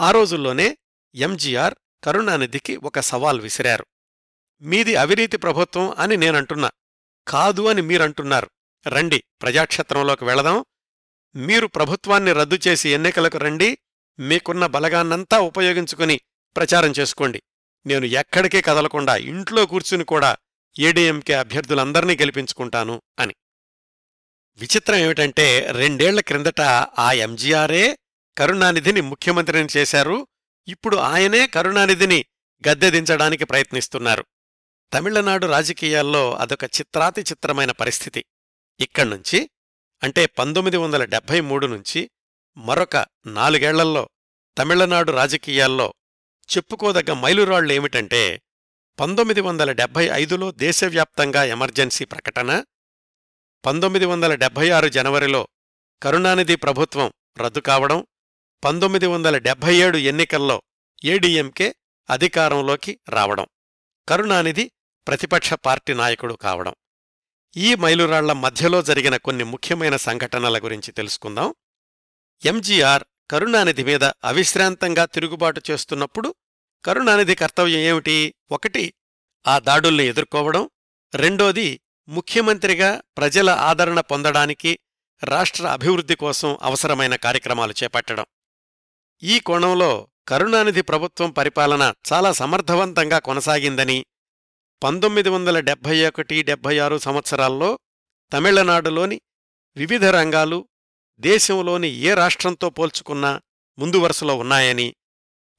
[0.00, 0.78] ఆ రోజుల్లోనే
[1.14, 3.86] ఎంజీఆర్ కరుణానిధికి ఒక సవాల్ విసిరారు.
[4.62, 6.70] మీది అవినీతి ప్రభుత్వం అని నేనంటున్నా.
[7.28, 8.50] కాదు అని మీరంటున్నారు.
[8.88, 10.64] రండి ప్రజాక్షేత్రంలోకి వెళదాం.
[11.36, 13.78] మీరు ప్రభుత్వాన్ని రద్దు చేసి ఎన్నికలకు రండి.
[14.18, 16.20] మీకున్న బలగాన్నంతా ఉపయోగించుకుని
[16.56, 17.42] ప్రచారం చేసుకోండి.
[17.86, 20.36] నేను ఎక్కడికే కదలకుండా ఇంట్లో కూర్చుని కూడా
[20.78, 23.34] ఏడీఎంకే అభ్యర్థులందర్నీ గెలిపించుకుంటాను అని.
[24.58, 26.60] విచిత్రం ఏమిటంటే రెండేళ్ళ క్రిందట
[26.98, 27.98] ఆ ఎంజీఆరే
[28.38, 30.26] కరుణానిధిని ముఖ్యమంత్రిని చేశారు.
[30.68, 32.24] ఇప్పుడు ఆయనే కరుణానిధిని
[32.68, 34.24] గద్దెదించడానికి ప్రయత్నిస్తున్నారు.
[34.94, 38.24] తమిళనాడు రాజకీయాల్లో అదొక చిత్రాతి చిత్రమైన పరిస్థితి.
[38.80, 39.50] ఇక్కడ్నుంచి
[40.02, 42.10] అంటే పంతొమ్మిది వందల డెబ్భై మూడు నుంచి
[42.56, 44.08] మరొక నాలుగేళ్ళలో
[44.58, 45.94] తమిళనాడు రాజకీయాల్లో
[46.48, 48.42] చెప్పుకోదగ్గ మైలురాళ్ళేమిటంటే
[48.98, 52.64] పంతొమ్మిది వందల డెబ్భై ఐదులో దేశవ్యాప్తంగా ఎమర్జెన్సీ ప్రకటన
[53.64, 55.48] పంతొమ్మిది వందల డెబ్భై ఆరు జనవరిలో
[56.02, 58.06] కరుణానిధి ప్రభుత్వం రద్దు కావడం
[58.64, 60.62] పంతొమ్మిది వందల డెబ్భై ఏడు ఎన్నికల్లో
[61.04, 61.74] ఏడీఎంకే
[62.10, 63.46] అధికారంలోకి రావడం
[64.08, 64.72] కరుణానిధి
[65.06, 66.74] ప్రతిపక్ష పార్టీ నాయకుడు కావడం.
[67.56, 71.54] ఈ మైలురాళ్ళ మధ్యలో జరిగిన కొన్ని ముఖ్యమైన సంఘటనల గురించి తెలుసుకుందాం.
[72.44, 76.34] ఎంజీఆర్ కరుణానిధి మీద అవిశ్రాంతంగా తిరుగుబాటు చేస్తున్నప్పుడు
[76.84, 78.34] కరుణానిధి కర్తవ్యం ఏమిటి?
[78.50, 78.94] ఒకటి
[79.46, 80.70] ఆ దాడుల్ని ఎదుర్కోవడం.
[81.14, 84.78] రెండోది ముఖ్యమంత్రిగా ప్రజల ఆదరణ పొందడానికి
[85.24, 88.24] రాష్ట్ర అభివృద్ధి కోసం అవసరమైన కార్యక్రమాలు చేపట్టడం.
[89.22, 94.06] ఈ కోణంలో కరుణానిధి ప్రభుత్వం పరిపాలన చాలా సమర్థవంతంగా కొనసాగిందని
[94.82, 97.78] పంతొమ్మిది వందల డెబ్భై ఒకటి డెబ్భై ఆరు సంవత్సరాల్లో
[98.32, 99.20] తమిళనాడులోని
[99.76, 100.68] వివిధ రంగాలు
[101.20, 103.40] దేశంలోని ఏ రాష్ట్రంతో పోల్చుకున్నా
[103.78, 104.96] ముందు వరుసలో ఉన్నాయని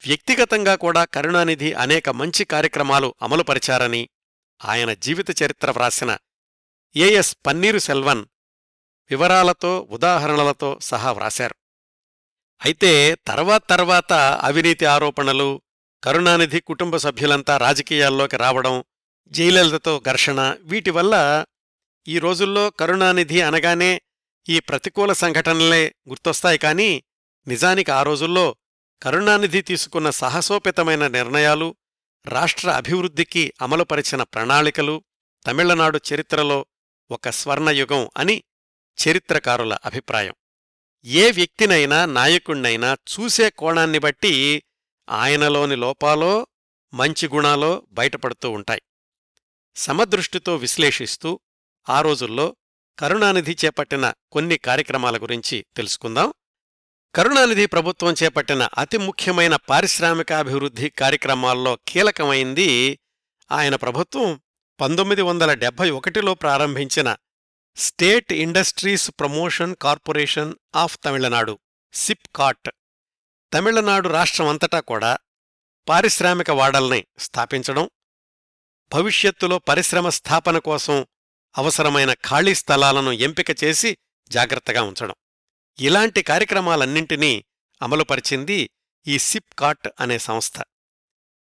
[0.04, 4.08] వ్యక్తిగతంగా కూడా కరుణానిధి అనేక మంచి కార్యక్రమాలు అమలుపరిచారని
[4.64, 6.18] ఆయన జీవిత చరిత్ర వ్రాసిన
[6.96, 8.22] ఏఎస్ పన్నీరు సెల్వన్
[9.10, 11.56] వివరాలతో ఉదాహరణలతో సహా వ్రాశారు.
[12.60, 15.62] అయితే తర్వాత తర్వాత అవినీతి ఆరోపణలు
[16.02, 18.84] కరుణానిధి కుటుంబ సభ్యులంతా రాజకీయాల్లోకి రావడం
[19.32, 21.44] జయలలితతో ఘర్షణ వీటివల్ల
[22.08, 24.00] ఈ రోజుల్లో కరుణానిధి అనగానే
[24.48, 27.02] ఈ ప్రతికూల సంఘటనలే గుర్తొస్తాయి కాని
[27.46, 28.56] నిజానికి ఆ రోజుల్లో
[29.02, 31.76] కరుణానిధి తీసుకున్న సాహసోపేతమైన నిర్ణయాలు
[32.26, 35.04] రాష్ట్ర అభివృద్ధికి అమలుపరిచిన ప్రణాళికలు
[35.46, 36.66] తమిళనాడు చరిత్రలో
[37.10, 38.42] ఒక స్వర్ణయుగం అని
[38.98, 40.34] చరిత్రకారుల అభిప్రాయం.
[41.04, 44.62] ఏ వ్యక్తినైనా నాయకుణ్ణైనా చూసే కోణాన్ని బట్టి
[45.08, 46.46] ఆయనలోని లోపాలో
[46.94, 48.82] మంచి గుణాలో బయటపడుతూ ఉంటాయి.
[49.76, 51.40] సమదృష్టితో విశ్లేషిస్తూ
[51.88, 52.56] ఆ రోజుల్లో
[52.98, 56.32] కరుణానిధి చేపట్టిన కొన్ని కార్యక్రమాల గురించి తెలుసుకుందాం.
[57.14, 62.98] కరుణానిధి ప్రభుత్వం చేపట్టిన అతి ముఖ్యమైన పారిశ్రామికాభివృద్ధి కార్యక్రమాల్లో కీలకమైంది.
[63.52, 64.40] ఆయన ప్రభుత్వం
[64.80, 67.16] పంతొమ్మిది వందల డెబ్బై ఒకటిలో ప్రారంభించిన
[67.76, 71.58] state industries promotion corporation of Tamil Nadu
[71.92, 72.70] SIPCOT.
[73.54, 75.18] Tamil Nadu రాష్ట్రమంతటా కూడా
[75.88, 77.90] పారిశ్రామిక వాడల్ని స్థాపించడం
[78.92, 81.06] భవిష్యత్తులో పరిశ్రమ స్థాపన కోసం
[81.58, 83.98] అవసరమైన ఖాళీ స్థలాలను ఎంపిక చేసి
[84.30, 85.14] జాగ్రత్తగా ఉంచడం.
[85.80, 87.44] ఇలాంటి కార్యక్రమాలన్నింటినీ
[87.82, 88.70] అమలుపరిచింది
[89.06, 90.62] ఈ సిప్కాట్ అనే సంస్థ.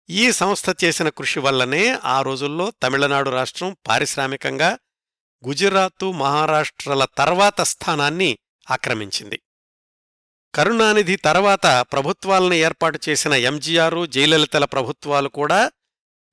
[0.10, 4.78] ఈ సంస్థ చేసిన కృషి వల్లనే ఆ రోజుల్లో తమిళనాడు రాష్ట్రం పారిశ్రామికంగా
[5.48, 8.38] గుజరాతు మహారాష్ట్రల తర్వాత స్థానాన్ని
[8.72, 9.42] ఆక్రమించింది.
[10.56, 15.72] కరుణానిధి తర్వాత ప్రభుత్వాలను ఏర్పాటు చేసిన ఎంజీఆర్ జయలలితల ప్రభుత్వాలు కూడా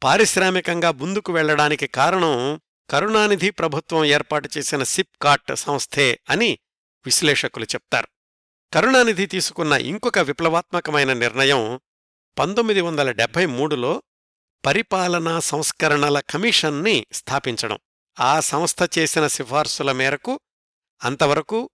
[0.02, 6.58] పారిశ్రామికంగా ముందుకు వెళ్ళడానికి కారణం కరుణానిధి ప్రభుత్వం ఏర్పాటు చేసిన సిప్కాట్ సంస్థే అని
[7.04, 8.08] విశ్లేషకులు చెప్తారు.
[8.72, 11.80] కరుణానిధి తీసుకున్న ఇంకొక విప్లవాత్మకమైన నిర్ణయం
[12.38, 14.02] పంతొమ్మిది వందల డెబ్బై మూడులో
[14.66, 17.78] పరిపాలనా సంస్కరణల కమిషన్ని స్థాపించడం.
[18.20, 20.40] ఆ సంస్థ చేసిన సిఫార్సుల మేరకు
[21.04, 21.70] అంతవరకు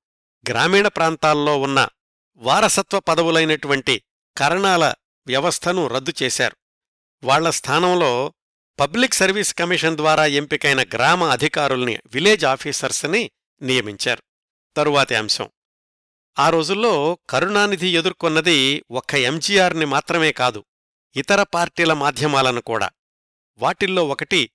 [0.49, 1.89] గ్రామీణ ప్రాంతాల్లో ఉన్న
[2.37, 4.03] వారసత్వ పదవులైనటువంటి
[4.37, 4.95] కరణాల
[5.27, 6.57] వ్యవస్థను రద్దు చేశారు.
[7.25, 8.35] వాళ్ళ స్థానంలో
[8.81, 13.31] పబ్లిక్ సర్వీస్ కమిషన్ ద్వారా ఎంపికైన గ్రామ అధికారుల్ని విలేజ్ ఆఫీసర్స్ని
[13.63, 14.23] నియమించారు.
[14.77, 15.51] తరువాతి అంశం.
[16.39, 20.65] ఆ రోజుల్లో కరుణానిధి ఎదుర్కొన్నది ఒక్క ఎంజీఆర్ని మాత్రమే కాదు
[21.17, 22.91] ఇతర పార్టీల మాధ్యమాలను కూడా.
[23.59, 24.51] వాటిల్లో ఒకటి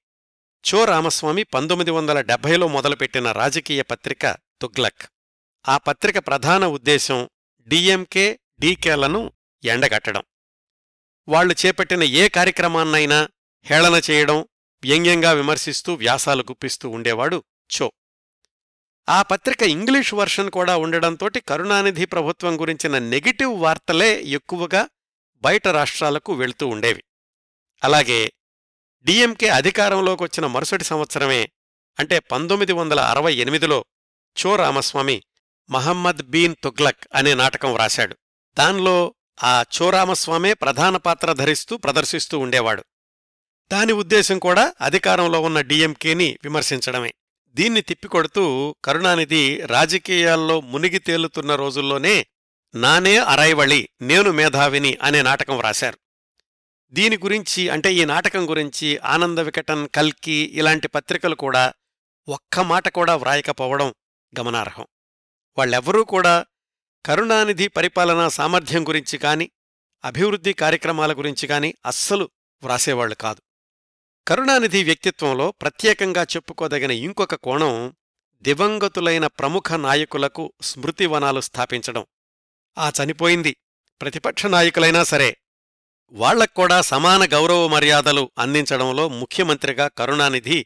[0.74, 5.02] చో రామస్వామి పంతొమ్మిది వందల డెబ్బైలో మొదలుపెట్టిన రాజకీయ పత్రిక తుగ్లక్.
[5.68, 7.30] ఆ పత్రిక ప్రధాన ఉద్దేశం
[7.68, 9.32] డిఎంకే డీకేలను
[9.64, 10.24] ఎండగట్టడం.
[11.28, 13.28] వాళ్ళు చేపట్టిన ఏ కార్యక్రమాన్నైనా
[13.64, 14.48] హేళన చేయడం
[14.84, 17.44] వ్యంగ్యంగా విమర్శిస్తూ వ్యాసాలు గుప్పిస్తూ ఉండేవాడు
[17.82, 17.92] చో.
[19.10, 24.90] ఆ పత్రిక ఇంగ్లీష్ వర్షన్ కూడా ఉండడంతోటి కరుణానిధి ప్రభుత్వం గురించిన నెగిటివ్ వార్తలే ఎక్కువగా
[25.36, 27.04] బయట రాష్ట్రాలకు వెళ్తూ ఉండేవి.
[27.84, 28.34] అలాగే
[29.04, 31.50] డిఎంకే అధికారంలోకి వచ్చిన మరుసటి సంవత్సరమే
[32.00, 33.86] అంటే పంతొమ్మిది వందల అరవై ఎనిమిదిలో
[34.46, 35.24] చో రామస్వామి
[35.70, 38.18] మహమ్మద్ బీన్ తుగ్లక్ అనే నాటకం వ్రాశాడు.
[38.54, 42.86] దానిలో ఆ చోరామస్వామే ప్రధాన పాత్ర ధరిస్తూ ప్రదర్శిస్తూ ఉండేవాడు.
[43.72, 47.14] దాని ఉద్దేశం కూడా అధికారంలో ఉన్న డిఎంకేని విమర్శించడమే.
[47.48, 52.26] దీన్ని తిప్పికొడుతూ కరుణానిధి రాజకీయాల్లో మునిగి తేలుతున్న రోజుల్లోనే
[52.76, 55.98] నానే అరైవళి నేను మేధావిని అనే నాటకం వ్రాశారు.
[56.92, 61.74] దీని గురించి అంటే ఈ నాటకం గురించి ఆనంద వికటన్ కల్కి ఇలాంటి పత్రికలు కూడా
[62.30, 63.94] ఒక్క మాట కూడా వ్రాయకపోవడం
[64.40, 64.86] గమనార్హం.
[65.58, 66.46] వాళ్ళెవ్వరూ కూడా
[67.06, 69.50] కరుణానిధి పరిపాలనా సామర్థ్యం గురించి కాని
[70.06, 72.30] అభివృద్ధి కార్యక్రమాల గురించి కాని అస్సలు
[72.64, 73.42] వ్రాసేవాళ్ళు కాదు.
[74.30, 77.96] కరుణానిధి వ్యక్తిత్వంలో ప్రత్యేకంగా చెప్పుకోదగిన ఇంకొక కోణం
[78.42, 82.06] దివంగతులైన ప్రముఖ నాయకులకు స్మృతివనాలు స్థాపించడం.
[82.78, 83.56] ఆ చనిపోయింది
[84.02, 85.38] ప్రతిపక్ష నాయకులైనా సరే.
[86.12, 90.66] వాళ్ళక్కూడా సమాన గౌరవ మర్యాదలు అందించడంలో ముఖ్యమంత్రిగా కరుణానిధి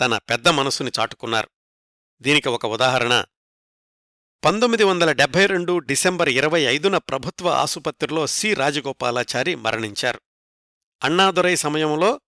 [0.00, 1.48] తన పెద్ద మనసుని చాటుకున్నారు.
[2.20, 3.24] దీనికి ఒక ఉదాహరణ.
[4.44, 10.20] పంతొమ్మిది వందల డెబ్బై రెండు డిసెంబర్ ఇరవై ఐదున ప్రభుత్వ ఆసుపత్రిలో సి రాజగోపాలాచారి మరణించారు.
[11.02, 12.20] అన్నాదురై సమయంలో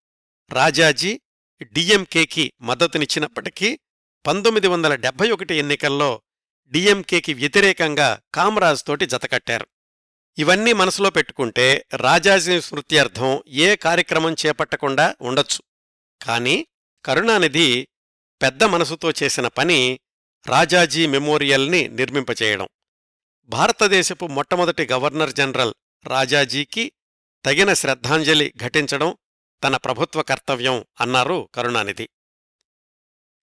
[0.53, 1.21] రాజాజీ
[1.62, 3.79] డిఎంకేకి మద్దతునిచ్చినప్పటికీ
[4.27, 6.23] పంతొమ్మిది వందల డెబ్బై ఒకటి ఎన్నికల్లో
[6.65, 9.67] డిఎంకేకి వ్యతిరేకంగా కామరాజ్ తోటి జతకట్టారు
[10.38, 15.62] ఇవన్నీ మనసులో పెట్టుకుంటే రాజాజీ స్మృత్యర్థం ఏ కార్యక్రమం చేపట్టకుండా ఉండొచ్చు.
[16.27, 16.67] కాని
[17.05, 17.88] కరుణానిధి
[18.43, 20.01] పెద్ద మనసుతో చేసిన పని
[20.47, 22.69] రాజాజీ మెమోరియల్ని నిర్మింపచేయడం.
[23.45, 25.75] భారతదేశపు మొట్టమొదటి గవర్నర్ జనరల్
[26.07, 26.93] రాజాజీకి
[27.45, 29.17] తగిన శ్రద్ధాంజలి ఘటించడం
[29.64, 32.09] తన ప్రభుత్వ కర్తవ్యం అన్నారు కరుణానిధి.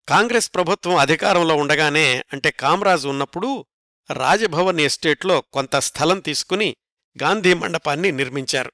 [0.09, 3.67] కాంగ్రెస్ ప్రభుత్వం అధికారంలో ఉండగానే అంటే కామరాజు ఉన్నప్పుడు
[4.13, 6.77] రాజభవన్ ఎస్టేట్లో కొంత స్థలం తీసుకుని
[7.23, 8.73] గాంధీ మండపాన్ని నిర్మించారు.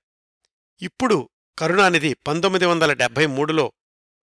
[0.82, 1.28] ఇప్పుడు
[1.58, 3.72] కరుణానిధి పంతొమ్మిది వందల డెబ్బై మూడులో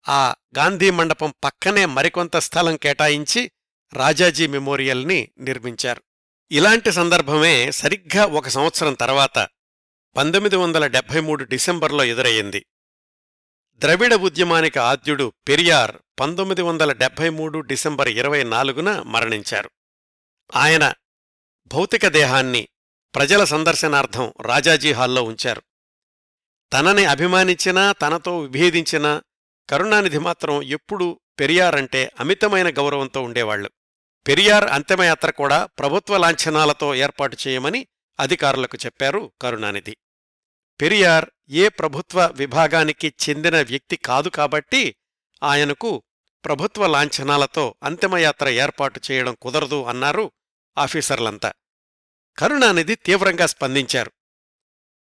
[0.09, 3.50] ఆ గాంధీ మండపం పక్కనే మరికొంత స్థలం కేటాయించి
[3.92, 6.02] రాజాజీ మెమోరియల్ని నిర్మించారు.
[6.50, 9.48] ఇలాంటి సందర్భమే సరిగ్గా ఒక సంవత్సరం తర్వాత
[10.16, 12.66] పంతొమ్మిది వందల డెబ్బై మూడు డిసెంబర్లో ఎదురయ్యింది.
[13.79, 19.71] ద్రవిడ ఉద్యమానికి ఆద్యుడు పెరియార్ పంతొమ్మిది వందల డెబ్బై మూడు డిసెంబర్ ఇరవై నాలుగున మరణించారు.
[20.55, 20.95] ఆయన
[21.67, 22.69] భౌతిక దేహాన్ని
[23.15, 25.62] ప్రజల సందర్శనార్థం రాజాజీ హాల్లో ఉంచారు.
[26.73, 29.23] తనని అభిమానించినా తనతో విభేదించినా
[29.71, 33.71] కరుణానిధి మాత్రం ఎప్పుడూ పెరియార్ అంటే అమితమైన గౌరవంతో ఉండేవాళ్ళు
[34.27, 37.87] పెరియార్ అంతిమయాత్ర కూడా ప్రభుత్వ లాంఛనాలతో ఏర్పాటు చేయమని
[38.21, 39.97] అధికారులకు చెప్పారు కరుణానిధి.
[40.81, 44.96] పెరియార్ ఏ ప్రభుత్వ విభాగానికి చెందిన వ్యక్తి కాదు కాబట్టి
[45.42, 46.02] ఆయనకు
[46.44, 50.30] ప్రభుత్వ లాంఛనాలతో అంతిమయాత్ర ఏర్పాటు చేయడం కుదరదు అన్నారు
[50.78, 51.52] ఆఫీసర్లంతా.
[52.38, 54.12] కరుణానిధి తీవ్రంగా స్పందించారు.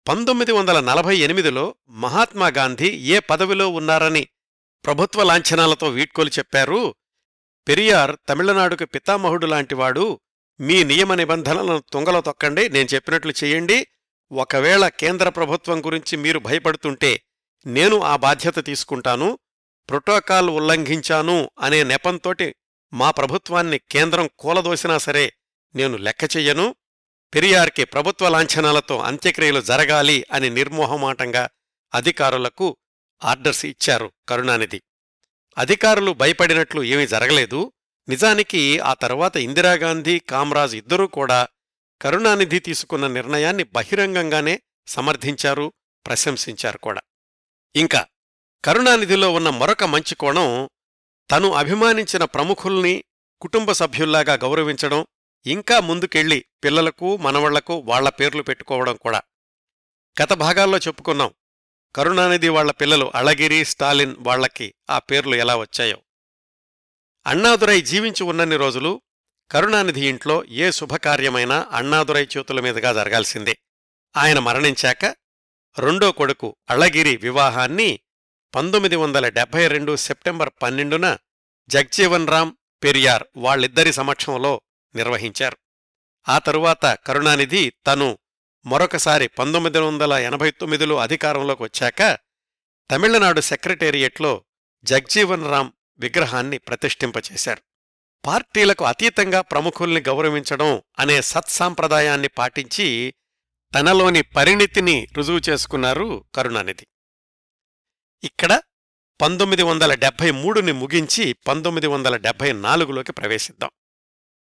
[0.09, 4.29] పంతొమ్మిది వందల నలభై ఎనిమిదిలో మహాత్మాగాంధీ ఏ పదవిలో ఉన్నారని
[4.85, 6.95] ప్రభుత్వ లాంఛనాలతో వీడ్కోలు చెప్పారు.
[7.69, 10.21] పెరియార్ తమిళనాడుకు పితామహుడు లాంటివాడు
[10.61, 13.87] మీ నియమ నిబంధనలను తుంగలో తొక్కండి నేను చెప్పినట్లు చెయ్యండి
[14.33, 17.23] ఒకవేళ కేంద్ర ప్రభుత్వం గురించి మీరు భయపడుతుంటే
[17.67, 19.39] నేను ఆ బాధ్యత తీసుకుంటాను
[19.89, 22.55] ప్రోటోకాల్ ఉల్లంఘించాను అనే నెపంతోటి
[22.93, 25.33] మా ప్రభుత్వాన్ని కేంద్రం కూలదోసినా సరే
[25.75, 26.75] నేను లెక్క చెయ్యను.
[27.35, 31.49] పెరియార్కి ప్రభుత్వ లాంఛనాలతో అంత్యక్రియలు జరగాలి అని నిర్మోహమాటంగా
[31.95, 32.77] అధికారులకు
[33.25, 34.83] ఆర్డర్స్ ఇచ్చారు కరుణానిధి.
[35.59, 37.73] అధికారులు భయపడినట్లు ఏమీ జరగలేదు.
[38.09, 41.49] నిజానికి ఆ తర్వాత ఇందిరాగాంధీ కామ్రాజ్ ఇద్దరూ కూడా
[42.03, 45.73] కరుణానిధి తీసుకున్న నిర్ణయాన్ని బహిరంగంగానే సమర్థించారు
[46.07, 47.01] ప్రశంసించారు కూడా.
[47.77, 48.07] ఇంకా
[48.65, 50.71] కరుణానిధిలో ఉన్న మరొక మంచి కోణం
[51.31, 53.05] తను అభిమానించిన ప్రముఖుల్ని
[53.41, 55.07] కుటుంబ సభ్యుల్లాగా గౌరవించడం
[55.47, 59.23] ఇంకా ముందుకెళ్ళి పిల్లలకు మనవళ్ళకు వాళ్ళ పేర్లు పెట్టుకోవడం కూడా.
[60.23, 61.35] గత భాగాల్లో చెప్పుకున్నాం
[61.97, 66.03] కరుణానిధి వాళ్ళ పిల్లలు అళగిరి స్టాలిన్ వాళ్ళకి ఆ పేర్లు ఎలా వచ్చాయో.
[67.27, 69.01] అన్నాదురై జీవించి ఉన్నన్ని రోజులు
[69.51, 73.59] కరుణానిధి ఇంట్లో ఏ శుభకార్యమైనా అన్నాదురై చేతుల మీదుగా జరగాల్సిందే.
[74.17, 75.05] ఆయన మరణించాక
[75.79, 78.01] రెండో కొడుకు అళగిరి వివాహాన్ని
[78.55, 81.19] పంతొమ్మిది వందల డెబ్బై రెండు సెప్టెంబర్ పన్నెండున
[81.69, 84.61] జగ్జీవన్ రామ్ పెరియార్ వాళ్ళిద్దరి సమక్షంలో
[84.95, 85.57] నిర్వహించారు.
[86.29, 88.19] ఆ తరువాత కరుణానిధి తను
[88.67, 92.19] మరొకసారి పంతొమ్మిది వందల ఎనభై తొమ్మిదిలో అధికారంలోకి వచ్చాక
[92.91, 94.45] తమిళనాడు సెక్రటేరియట్లో
[94.85, 97.66] జగ్జీవన్ రామ్ విగ్రహాన్ని ప్రతిష్ఠింపచేశారు.
[98.27, 103.15] పార్టీలకు అతీతంగా ప్రముఖుల్ని గౌరవించడం అనే సత్సాంప్రదాయాన్ని పాటించి
[103.75, 106.87] తనలోని పరిణితిని రుజువు చేసుకున్నారు కరుణానిధి.
[108.25, 108.61] ఇక్కడ
[109.21, 113.71] పంతొమ్మిది వందల డెబ్భై మూడుని ముగించి పంతొమ్మిది వందల డెబ్భై నాలుగులోకి ప్రవేశిద్దాం.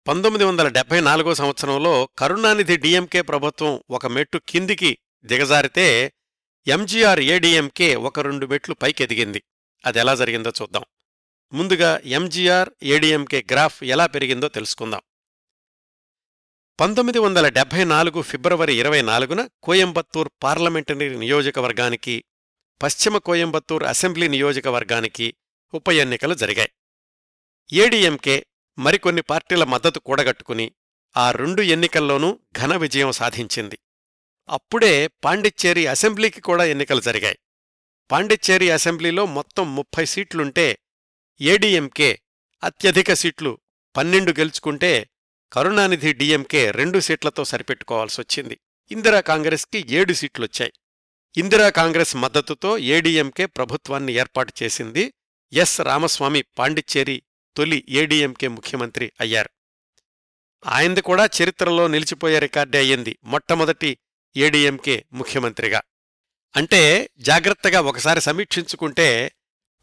[0.08, 6.14] పంతొమ్మిది వందల డెబ్భై నాలుగో సంవత్సరంలో కరుణానిధి డిఎంకే ప్రభుత్వం ఒక మెట్టు కిందికి దిగజారితే
[6.68, 9.44] ఎంజీఆర్ ఏడీఎంకే ఒక రెండు మెట్లు పైకెదిగింది.
[9.86, 10.84] అదెలా జరిగిందో చూద్దాం.
[11.54, 15.02] ముందుగా ఎంజీఆర్ ఏడీఎంకే గ్రాఫ్ ఎలా పెరిగిందో తెలుసుకుందాం.
[16.80, 22.24] పంతొమ్మిది వందల డెబ్బై నాలుగు ఫిబ్రవరి ఇరవై నాలుగున కోయంబత్తూర్ పార్లమెంటరీ నియోజకవర్గానికి
[22.84, 25.34] పశ్చిమ కోయంబత్తూర్ అసెంబ్లీ నియోజకవర్గానికి
[25.74, 26.72] ఉప ఎన్నికలు జరిగాయి.
[27.74, 28.46] ఏడీఎంకే
[28.80, 30.72] మరికొన్ని పార్టీల మద్దతు కూడగట్టుకుని
[31.18, 33.80] ఆ రెండు ఎన్నికల్లోనూ ఘన విజయం సాధించింది.
[34.50, 37.38] అప్పుడే పాండిచ్చేరి అసెంబ్లీకి కూడా ఎన్నికలు జరిగాయి.
[38.12, 40.80] పాండిచ్చేరి అసెంబ్లీలో మొత్తం ముప్పై సీట్లుంటే
[41.42, 42.20] ఏడీఎంకే
[42.64, 43.60] అత్యధిక సీట్లు
[43.98, 45.10] పన్నెండు గెలుచుకుంటే
[45.54, 48.60] కరుణానిధి డీఎంకే రెండు సీట్లతో సరిపెట్టుకోవాల్సొచ్చింది.
[48.92, 50.74] ఇందిరా కాంగ్రెస్కి ఏడు సీట్లొచ్చాయి.
[51.38, 55.14] ఇందిరా కాంగ్రెస్ మద్దతుతో ఏడీఎంకే ప్రభుత్వాన్ని ఏర్పాటు చేసింది
[55.54, 57.24] ఎస్ రామస్వామి పాండిచ్చేరి
[57.58, 59.50] తొలి ఏడీఎంకే ముఖ్యమంత్రి అయ్యారు.
[60.66, 63.98] ఆయనది కూడా చరిత్రలో నిలిచిపోయే రికార్డే అయ్యింది మొట్టమొదటి
[64.38, 65.82] ఏడీఎంకే ముఖ్యమంత్రిగా.
[66.56, 69.32] అంటే జాగ్రత్తగా ఒకసారి సమీక్షించుకుంటే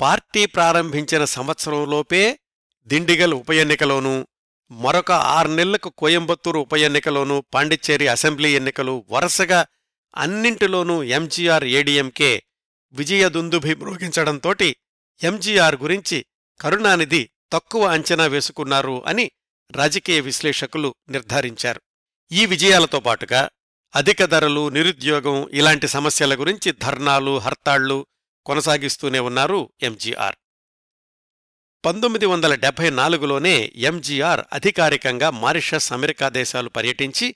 [0.00, 2.38] పార్టీ ప్రారంభించిన సంవత్సరంలోపే
[2.88, 4.26] దిండిగల్ ఉప ఎన్నికలోనూ
[4.70, 9.66] మరొక ఆరు నెలలకు కోయంబత్తూరు ఉప ఎన్నికలోనూ పాండిచ్చేరి అసెంబ్లీ ఎన్నికలు వరుసగా
[10.16, 12.42] అన్నింటిలోనూ ఎంజీఆర్ ఏడీఎంకే
[12.94, 14.76] విజయదుందుభి మ్రోగించడంతోటి
[15.22, 16.26] ఎంజీఆర్ గురించి
[16.60, 19.30] కరుణానిధి తక్కువ అంచనా వేసుకున్నారు అని
[19.70, 21.80] రాజకీయ విశ్లేషకులు నిర్ధారించారు.
[22.32, 23.48] ఈ విజయాలతో పాటుగా
[23.96, 28.06] అధిక ధరలు నిరుద్యోగం ఇలాంటి సమస్యల గురించి ధర్నాలు హర్తాళ్ళు
[28.46, 30.36] కొనసాగిస్తూనే ఉన్నారు ఎంజీఆర్.
[31.84, 37.26] పంతొమ్మిది వందల డెబ్బై నాలుగులోనే ఎంజీఆర్ అధికారికంగా మారిషస్ అమెరికా దేశాలు పర్యటించి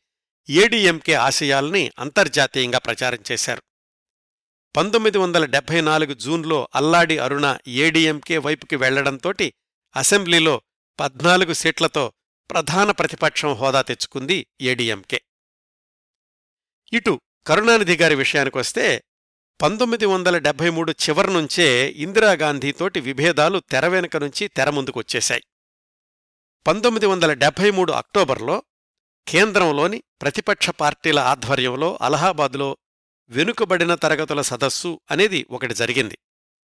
[0.48, 3.62] ఏడీఎంకే ఆశయాల్ని అంతర్జాతీయంగా ప్రచారం చేశారు.
[4.76, 9.54] పంతొమ్మిది వందల డెబ్బై నాలుగు జూన్లో అల్లాడి అరుణ ఏడీఎంకే వైపుకి వెళ్ళడంతోటి
[9.96, 10.62] అసెంబ్లీలో
[11.00, 12.12] పద్నాలుగు సీట్లతో
[12.50, 15.20] ప్రధాన ప్రతిపక్షం హోదా తెచ్చుకుంది ఏడీఎంకే
[16.92, 19.04] ఇటు కరుణానిధి గారి విషయానికొస్తే
[19.62, 25.42] పంతొమ్మిది వందల డెబ్బై మూడు చివరి నుంచే ఇందిరాగాంధీతోటి విభేదాలు తెర వెనుక నుంచి తెర ముందుకొచ్చేశాయి
[26.66, 28.62] పంతొమ్మిది వందల డెబ్బై మూడు అక్టోబర్లో
[29.26, 32.76] కేంద్రంలోని ప్రతిపక్ష పార్టీల ఆధ్వర్యంలో అలహాబాద్లో
[33.30, 36.18] వెనుకబడిన తరగతుల సదస్సు అనేది ఒకటి జరిగింది.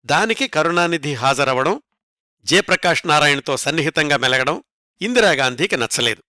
[0.05, 1.83] దానికి కరుణానిధి హాజరవడం
[2.45, 4.63] జయప్రకాష్ నారాయణతో సన్నిహితంగా మెలగడం
[5.01, 6.23] ఇందిరాగాంధీకి నచ్చలేదు.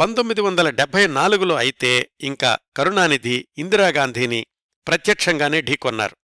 [0.00, 4.46] పంతొమ్మిది వందల డెబ్బై నాలుగులో అయితే ఇంకా కరుణానిధి ఇందిరాగాంధీని
[4.86, 6.16] ప్రత్యక్షంగానే ఢీకొన్నారు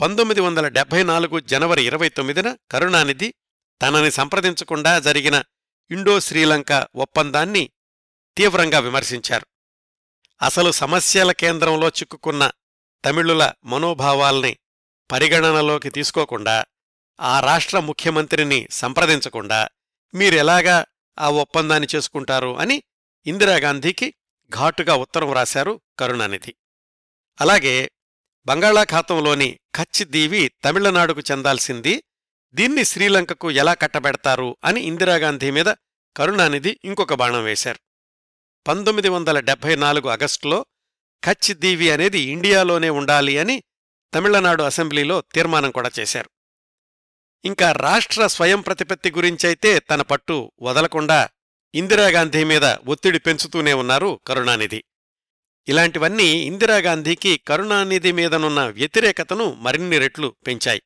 [0.00, 3.34] పంతొమ్మిది వందల డెబ్బై నాలుగు జనవరి ఇరవై తొమ్మిదిన కరుణానిధి
[3.82, 5.42] తనని సంప్రదించకుండా జరిగిన
[5.90, 7.70] ఇండో శ్రీలంక ఒప్పందాన్ని
[8.36, 9.46] తీవ్రంగా విమర్శించారు.
[10.42, 12.50] అసలు సమస్యల కేంద్రంలో చిక్కుకున్న
[13.04, 14.56] తమిళుల మనోభావాల్ని
[15.12, 16.64] పరిగణనలోకి తీసుకోకుండా
[17.20, 19.68] ఆ రాష్ట్ర ముఖ్యమంత్రిని సంప్రదించకుండా
[20.14, 20.86] మీరెలాగా
[21.18, 22.82] ఆ ఒప్పందాన్ని చేసుకుంటారు అని
[23.26, 24.14] ఇందిరాగాంధీకి
[24.50, 26.54] ఘాటుగా ఉత్తరం రాశారు కరుణానిధి.
[27.40, 27.90] అలాగే
[28.46, 32.02] బంగాళాఖాతంలోని కచ్ దీవి తమిళనాడుకు చెందాల్సింది.
[32.54, 35.66] దీన్ని శ్రీలంకకు ఎలా కట్టబెడతారు అని ఇందిరాగాంధీ మీద
[36.16, 37.78] కరుణానిధి ఇంకొక బాణం వేశారు.
[38.66, 40.66] పంతొమ్మిది వందల డెబ్బై నాలుగు ఆగస్టులో
[41.24, 43.62] కచ్ దీవి అనేది ఇండియాలోనే ఉండాలి అని
[44.14, 46.30] తమిళనాడు అసెంబ్లీలో తీర్మానం కూడా చేశారు.
[47.44, 51.28] ఇంకా రాష్ట్ర స్వయం ప్రతిపత్తి గురించైతే తన పట్టు వదలకుండా
[51.74, 54.84] ఇందిరాగాంధీ మీద ఒత్తిడి పెంచుతూనే ఉన్నారు కరుణానిధి.
[55.68, 60.82] ఇలాంటివన్నీ ఇందిరాగాంధీకి కరుణానిధి మీదనున్న వ్యతిరేకతను మరిన్ని రెట్లు పెంచాయి.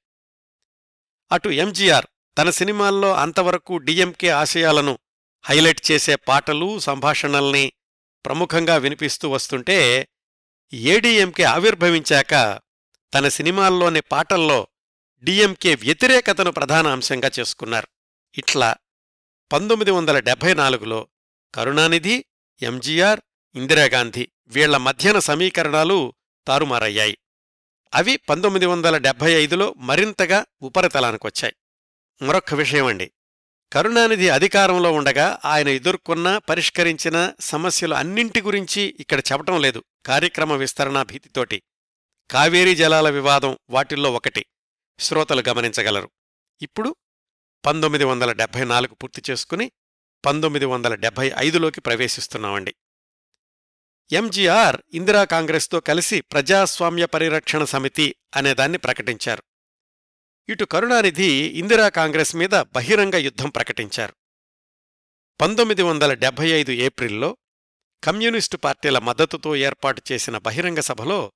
[1.33, 2.07] అటు ఎంజీఆర్
[2.39, 4.99] తన సినిమాల్లో అంతవరకు డిఎంకే ఆశయాలను
[5.45, 7.73] హైలైట్ చేసే పాటలు సంభాషణల్ని
[8.25, 10.09] ప్రముఖంగా వినిపిస్తూ వస్తుంటే
[10.73, 12.61] ఏడీఎంకే ఆవిర్భవించాక
[13.15, 14.69] తన సినిమాల్లోని పాటల్లో
[15.23, 17.89] డిఎంకే వ్యతిరేకతను ప్రధాన అంశంగా చేసుకున్నారు.
[18.39, 18.75] ఇట్లా
[19.53, 21.09] పంతొమ్మిది వందల డెబ్బై నాలుగులో
[21.55, 22.25] కరుణానిధి
[22.63, 23.21] ఎంజీఆర్
[23.57, 26.15] ఇందిరాగాంధీ వీళ్ళ మధ్యన సమీకరణాలు
[26.49, 27.19] తారుమారయ్యాయి.
[27.95, 31.57] అవి పంతొమ్మిది వందల డెబ్భై ఐదులో మరింతగా ఉపరితలానికొచ్చాయి.
[32.23, 33.13] మరొక్క విషయమండి.
[33.73, 41.63] కరుణానిధి అధికారంలో ఉండగా ఆయన ఎదుర్కొన్న పరిష్కరించిన సమస్యలు అన్నింటి గురించి ఇక్కడ చెప్పటం లేదు కార్యక్రమ విస్తరణ భీతితోటి.
[42.31, 44.47] కావేరీ జలాల వివాదం వాటిల్లో ఒకటి
[44.99, 46.11] శ్రోతలు గమనించగలరు.
[46.63, 46.97] ఇప్పుడు
[47.67, 49.73] పంతొమ్మిది వందల డెబ్భై నాలుగు పూర్తి చేసుకుని
[50.27, 52.75] పంతొమ్మిది వందల డెబ్భై ఐదులోకి ప్రవేశిస్తున్నామండి.
[54.13, 59.43] ఎంజీఆర్ ఇందిరా కాంగ్రెస్తో కలిసి ప్రజాస్వామ్య పరిరక్షణ సమితి అనేదాన్ని ప్రకటించారు.
[60.49, 64.15] ఇటు కరుణానిధి ఇందిరా కాంగ్రెస్ మీద బహిరంగ యుద్ధం ప్రకటించారు.
[65.41, 67.37] పంతొమ్మిది వందల డెబ్బై ఐదు ఏప్రిల్లో
[68.05, 71.33] కమ్యూనిస్టు పార్టీల మద్దతుతో ఏర్పాటు చేసిన బహిరంగ సభలో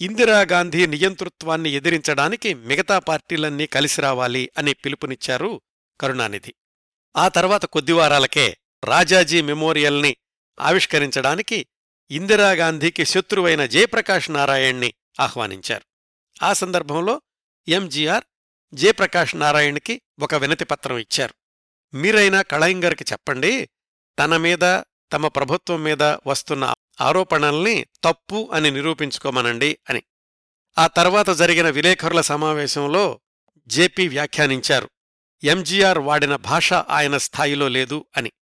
[0.00, 5.60] ఇందిరాగాంధీ నియంతృత్వాన్ని ఎదిరించడానికి మిగతా పార్టీలన్నీ కలిసి రావాలి అని పిలుపునిచ్చారు
[6.00, 6.54] కరుణానిధి.
[7.16, 10.16] ఆ తర్వాత కొద్దివారాలకే రాజాజీ మెమోరియల్ని
[10.60, 11.66] ఆవిష్కరించడానికి
[12.10, 15.84] ఇందిరాగాంధీకి శత్రువైన జయప్రకాష్ నారాయణ్ని ఆహ్వానించారు.
[16.44, 17.22] ఆ సందర్భంలో
[17.68, 18.24] ఎంజీఆర్
[18.74, 21.34] జయప్రకాష్ నారాయణ్కి ఒక వినతిపత్రం ఇచ్చారు.
[21.96, 23.68] మీరైనా కళయింగర్కి చెప్పండి
[24.18, 24.82] తన మీద
[25.12, 30.02] తమ ప్రభుత్వం మీద వస్తున్న ఆరోపణల్ని తప్పు అని నిరూపించుకోమనండి అని.
[30.78, 33.20] ఆ తర్వాత జరిగిన విలేకరుల సమావేశంలో
[33.66, 34.90] జేపీ వ్యాఖ్యానించారు.
[35.44, 38.32] ఎంజీఆర్ వాడిన భాష ఆయన స్థాయిలో లేదు అని.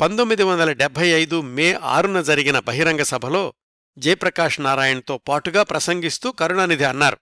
[0.00, 3.54] పంతొమ్మిది వందల డెబ్బై ఐదు మే ఆరున జరిగిన బహిరంగ సభలో
[3.98, 7.18] జయప్రకాష్ నారాయణ్తో పాటుగా ప్రసంగిస్తూ కరుణానిధి అన్నారు.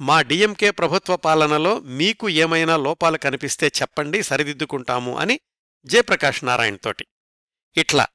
[0.00, 5.40] మా డిఎంకే ప్రభుత్వ పాలనలో మీకు ఏమైనా లోపాలు కనిపిస్తే చెప్పండి సరిదిద్దుకుంటాము అని
[5.84, 7.06] జయప్రకాష్ నారాయణతోటి.
[7.76, 8.06] ఇట్లా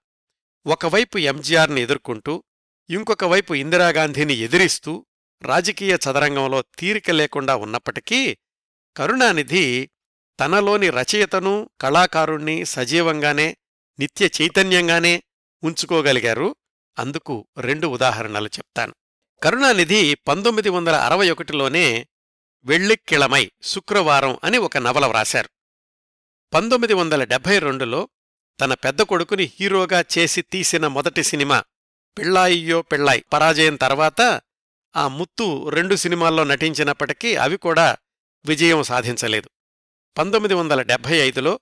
[0.66, 2.44] ఒకవైపు ఎంజీఆర్ని ఎదుర్కొంటూ
[2.90, 5.06] ఇంకొక వైపు ఇందిరాగాంధీని ఎదిరిస్తూ
[5.42, 8.38] రాజకీయ చదరంగంలో తీరిక లేకుండా ఉన్నప్పటికీ
[8.98, 9.90] కరుణానిధి
[10.40, 13.58] తనలోని రచయితను కళాకారుణ్ణి సజీవంగానే
[14.00, 15.24] నిత్య చైతన్యంగానే
[15.64, 16.56] ఉంచుకోగలిగారు.
[17.00, 18.96] అందుకు రెండు ఉదాహరణలు చెప్తాను.
[19.44, 22.08] కరుణానిధి పంతొమ్మిది వందల అరవై ఒకటిలోనే
[22.66, 25.50] వెళ్ళిక్కిళమై శుక్రవారం అని ఒక నవల వ్రాశారు.
[26.54, 28.10] పంతొమ్మిది వందల డెబ్బై రెండులో
[28.62, 31.64] తన పెద్ద కొడుకుని హీరోగా చేసి తీసిన మొదటి సినిమా
[32.18, 34.42] పిళ్ళాయియో పిళ్ళాయ్ పరాజయం తర్వాత
[34.96, 37.98] ఆ ముత్తు రెండు సినిమాల్లో నటించినప్పటికీ అవి కూడా
[38.46, 39.50] విజయం సాధించలేదు.
[40.18, 41.60] పంతొమ్మిది వందల డెబ్భై ఐదులో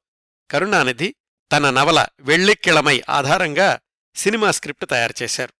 [0.52, 1.16] కరుణానిధి
[1.52, 3.80] తన నవల వెళ్ళిక్కిళమై ఆధారంగా
[4.16, 5.54] సినిమా స్క్రిప్ట్ తయారుచేశారు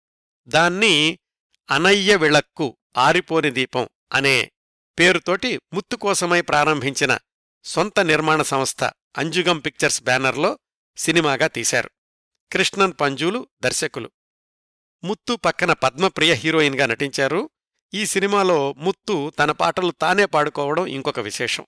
[0.48, 1.20] దాన్ని
[1.70, 4.52] అనయ్య విళక్కు ఆరిపోని దీపం అనే
[5.00, 7.18] పేరుతోటి ముత్తుకోసమై ప్రారంభించిన
[7.64, 8.84] సొంత నిర్మాణ సంస్థ
[9.18, 10.60] అంజుగం పిక్చర్స్ బ్యానర్లో
[10.98, 11.90] సినిమాగా తీశారు.
[12.52, 14.12] కృష్ణన్ పంజులు దర్శకులు.
[15.04, 17.50] ముత్తు పక్కన పద్మప్రియ హీరోయిన్గా నటించారు.
[17.94, 21.66] ఈ సినిమాలో ముత్తు తన పాటలు తానే పాడుకోవడం ఇంకొక విశేషం.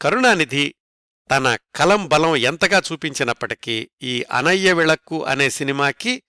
[0.00, 0.74] కరుణానిధి
[1.30, 6.22] తన కలం బలం ఎంతగా చూపించినప్పటికీ ఈ అనయ్య విళక్కు అనే సినిమాకి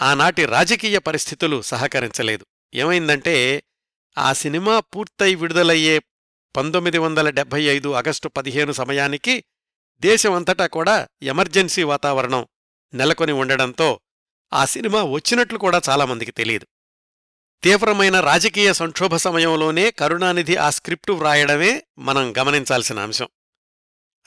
[0.00, 2.44] ఆనాటి రాజకీయ పరిస్థితులు సహకరించలేదు.
[2.74, 3.64] ఏమైందంటే
[4.18, 6.02] ఆ సినిమా పూర్తయి విడుదలయ్యే
[6.56, 9.44] పంతొమ్మిది వందల డెబ్బై ఐదు ఆగస్టు పదిహేను సమయానికి
[10.00, 12.46] దేశమంతటా కూడా ఎమర్జెన్సీ వాతావరణం
[12.94, 14.00] నెలకొని ఉండడంతో
[14.52, 16.66] ఆ సినిమా వచ్చినట్లు కూడా చాలామందికి తెలియదు.
[17.64, 23.28] తీవ్రమైన రాజకీయ సంక్షోభ సమయంలోనే కరుణానిధి ఆ స్క్రిప్టు వ్రాయడమే మనం గమనించాల్సిన అంశం.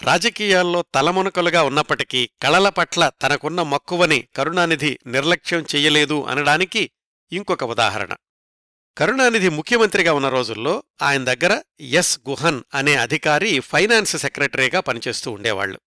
[0.04, 6.92] రాజకీయాల్లో తలమునకలుగా ఉన్నప్పటికీ కళల పట్ల తనకున్న మక్కువని కరుణానిధి నిర్లక్ష్యం చెయ్యలేదు అనడానికి
[7.32, 8.16] ఇంకొక ఉదాహరణ.
[8.98, 15.80] కరుణానిధి ముఖ్యమంత్రిగా ఉన్న రోజుల్లో ఆయన దగ్గర ఎస్ గుహన్ అనే అధికారి ఫైనాన్స్ సెక్రటరీగా పనిచేస్తూ ఉండేవాళ్ళు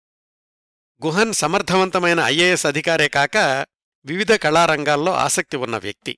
[1.06, 3.66] గుహన్ సమర్థవంతమైన ఐఏఎస్ అధికారే కాక
[4.06, 6.18] వివిధ కళారంగాల్లో ఆసక్తి ఉన్న వ్యక్తి.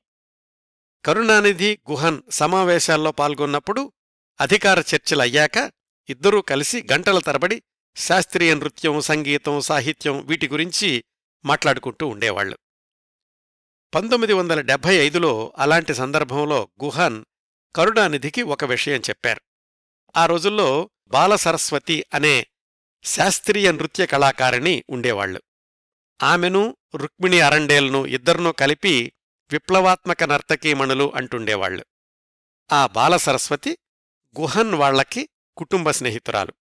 [1.05, 3.93] కరుణానిధి గుహన్ సమావేశాల్లో పాల్గొన్నప్పుడు
[4.41, 5.71] అధికార చర్చలయ్యాక
[6.09, 7.63] ఇద్దరూ కలిసి గంటల తరబడి
[7.95, 11.03] శాస్త్రీయ నృత్యం సంగీతం సాహిత్యం వీటి గురించి
[11.45, 12.57] మాట్లాడుకుంటూ ఉండేవాళ్ళు
[13.93, 17.25] పంతొమ్మిది వందల డెబ్భై ఐదులో అలాంటి సందర్భంలో గుహన్
[17.75, 19.41] కరుణానిధికి ఒక విషయం చెప్పారు.
[20.15, 22.47] ఆ రోజుల్లో బాలసరస్వతి అనే
[23.03, 25.41] శాస్త్రీయ నృత్య కళాకారిణి ఉండేవాళ్ళు
[26.23, 29.13] ఆమెను రుక్మిణి అరండేల్ను ఇద్దర్నూ కలిపి
[29.51, 31.85] విప్లవాత్మక నర్తకీమణులు అంటుండేవాళ్ళు
[32.71, 33.77] ఆ బాలసరస్వతి
[34.39, 36.53] గుహన్ వాళ్ళకి కుటుంబ స్నేహితురాలు.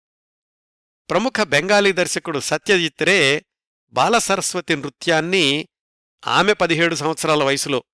[1.10, 3.44] ప్రముఖ బెంగాలీ దర్శకుడు సత్యజిత్ రే
[3.92, 5.68] బాలసరస్వతి నృత్యాన్ని
[6.26, 7.84] ఆమె పదిహేడు సంవత్సరాల వయసులో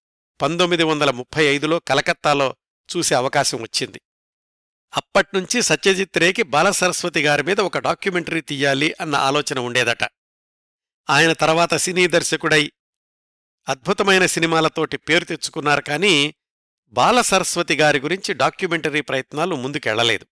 [0.43, 2.57] పంతొమ్మిది వందల ముప్పై ఐదులో కలకత్తాలో
[2.89, 4.01] చూసే అవకాశం వచ్చింది.
[4.93, 10.05] అప్పట్నుంచి సత్యజిత్ రేకి బాలసరస్వతి గారి మీద ఒక డాక్యుమెంటరీ తీయాలి అన్న ఆలోచన ఉండేదట.
[11.11, 12.73] ఆయన తర్వాత సినీ దర్శకుడై
[13.69, 16.35] అద్భుతమైన సినిమాలతోటి పేరు తెచ్చుకున్నారు కానీ
[16.89, 20.27] బాలసరస్వతి గారి గురించి డాక్యుమెంటరీ ప్రయత్నాలు ముందుకెళ్ళలేదు.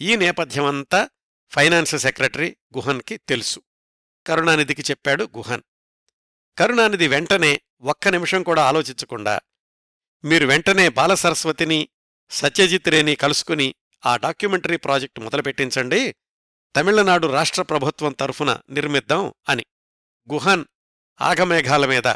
[0.00, 1.08] ఈ నేపథ్యమంతా
[1.50, 3.60] ఫైనాన్స్ సెక్రటరీ గుహన్కి తెలుసు.
[4.26, 5.62] కరుణానిధికి చెప్పాడు గుహన్.
[6.58, 9.40] కరుణానిధి వెంటనే ఒక్క నిమిషం కూడా ఆలోచించకుండా
[10.24, 11.88] మీరు వెంటనే బాలసరస్వతిని
[12.30, 13.74] సత్యజిత్ రేని కలుసుకుని
[14.06, 16.14] ఆ డాక్యుమెంటరీ ప్రాజెక్టు మొదలుపెట్టించండి.
[16.76, 19.64] తమిళనాడు రాష్ట్ర ప్రభుత్వం తరఫున నిర్మిద్దాం అని.
[20.32, 20.64] గుహన్
[21.20, 22.14] ఆగమేఘాల మీద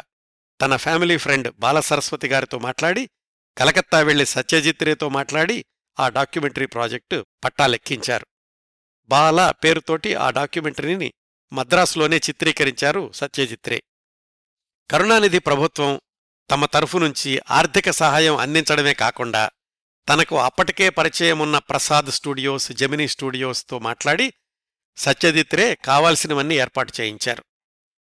[0.59, 3.09] తన ఫ్యామిలీ ఫ్రెండ్ బాలసరస్వతి గారితో మాట్లాడి
[3.57, 5.65] కలకత్తా వెళ్ళి సత్యజిత్ రేతో మాట్లాడి
[5.99, 8.25] ఆ డాక్యుమెంటరీ ప్రాజెక్టు పట్టాలెక్కించారు
[9.09, 11.13] బాల పేరుతోటి ఆ డాక్యుమెంటరీని
[11.53, 13.81] మద్రాసులోనే చిత్రీకరించారు సత్యజిత్రే
[14.91, 15.99] కరుణానిధి ప్రభుత్వం
[16.49, 19.49] తమ తరఫు నుంచి ఆర్థిక సహాయం అందించడమే కాకుండా
[20.07, 24.33] తనకు అప్పటికే పరిచయమున్న ప్రసాద్ స్టూడియోస్ జెమినీ స్టూడియోస్తో మాట్లాడి
[24.97, 27.43] సత్యజిత్రే కావాల్సినవన్నీ ఏర్పాటు చేయించారు.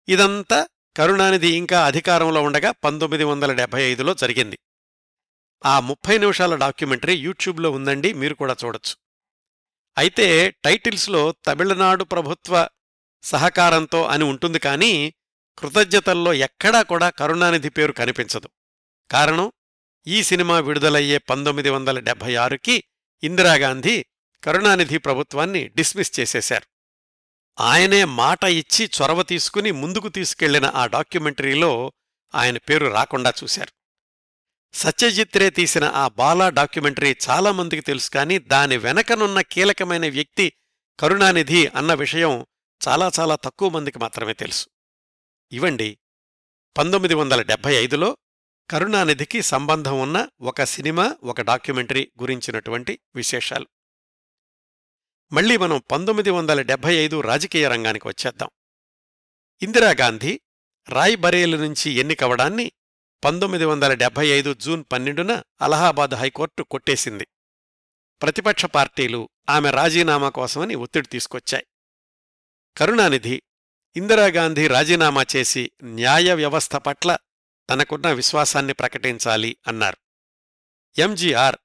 [0.08, 0.68] ఇదంతా
[0.98, 4.60] కరుణానిధి ఇంకా అధికారంలో ఉండగా పంతొమ్మిది వందల డెబ్బై ఐదులో జరిగింది.
[5.66, 8.96] ఆ ముప్పై నిమిషాల డాక్యుమెంటరీ యూట్యూబ్లో ఉందండి మీరు కూడా చూడొచ్చు.
[9.98, 12.70] అయితే టైటిల్స్లో తమిళనాడు ప్రభుత్వ
[13.24, 15.14] సహకారంతో అని ఉంటుంది కానీ
[15.58, 18.50] కృతజ్ఞతల్లో ఎక్కడా కూడా కరుణానిధి పేరు కనిపించదు.
[19.12, 19.52] కారణం
[20.08, 22.84] ఈ సినిమా విడుదలయ్యే పంతొమ్మిది వందల డెబ్బై ఆరుకి
[23.24, 24.06] ఇందిరాగాంధీ
[24.44, 26.73] కరుణానిధి ప్రభుత్వాన్ని డిస్మిస్ చేసేశారు.
[27.60, 31.94] ఆయనే మాట ఇచ్చి చొరవ తీసుకుని ముందుకు తీసుకెళ్ళిన ఆ డాక్యుమెంటరీలో
[32.36, 33.72] ఆయన పేరు రాకుండా చూశారు.
[34.74, 40.54] సత్యజిత్ రే తీసిన ఆ బాలా డాక్యుమెంటరీ చాలామందికి తెలుసు కానీ దాని వెనకనున్న కీలకమైన వ్యక్తి
[41.00, 42.46] కరుణానిధి అన్న విషయం
[42.88, 44.68] చాలా చాలా తక్కువ మందికి మాత్రమే తెలుసు.
[45.52, 45.98] ఇవండి
[46.78, 48.18] పంతొమ్మిది వందల డెబ్భై ఐదులో
[48.70, 53.68] కరుణానిధికి సంబంధం ఉన్న ఒక సినిమా ఒక డాక్యుమెంటరీ గురించినటువంటి విశేషాలు.
[55.34, 58.50] మళ్ళీ మనం పంతొమ్మిది వందల డెబ్బై ఐదు రాజకీయ రంగానికి వచ్చేద్దాం.
[59.62, 60.42] ఇందిరాగాంధీ
[60.90, 62.72] రాయ్బరేలు నుంచి ఎన్నికవడాన్ని
[63.24, 67.28] పంతొమ్మిది వందల డెబ్బై ఐదు జూన్ పన్నెండున అలహాబాద్ హైకోర్టు కొట్టేసింది.
[68.22, 71.66] ప్రతిపక్ష పార్టీలు ఆమె రాజీనామా కోసమని ఒత్తిడి తీసుకొచ్చాయి.
[72.78, 73.42] కరుణానిధి
[73.96, 77.18] ఇందిరాగాంధీ రాజీనామా చేసి న్యాయ వ్యవస్థ పట్ల
[77.70, 79.98] తనకున్న విశ్వాసాన్ని ప్రకటించాలి అన్నారు.
[81.02, 81.56] ఎంజీఆర్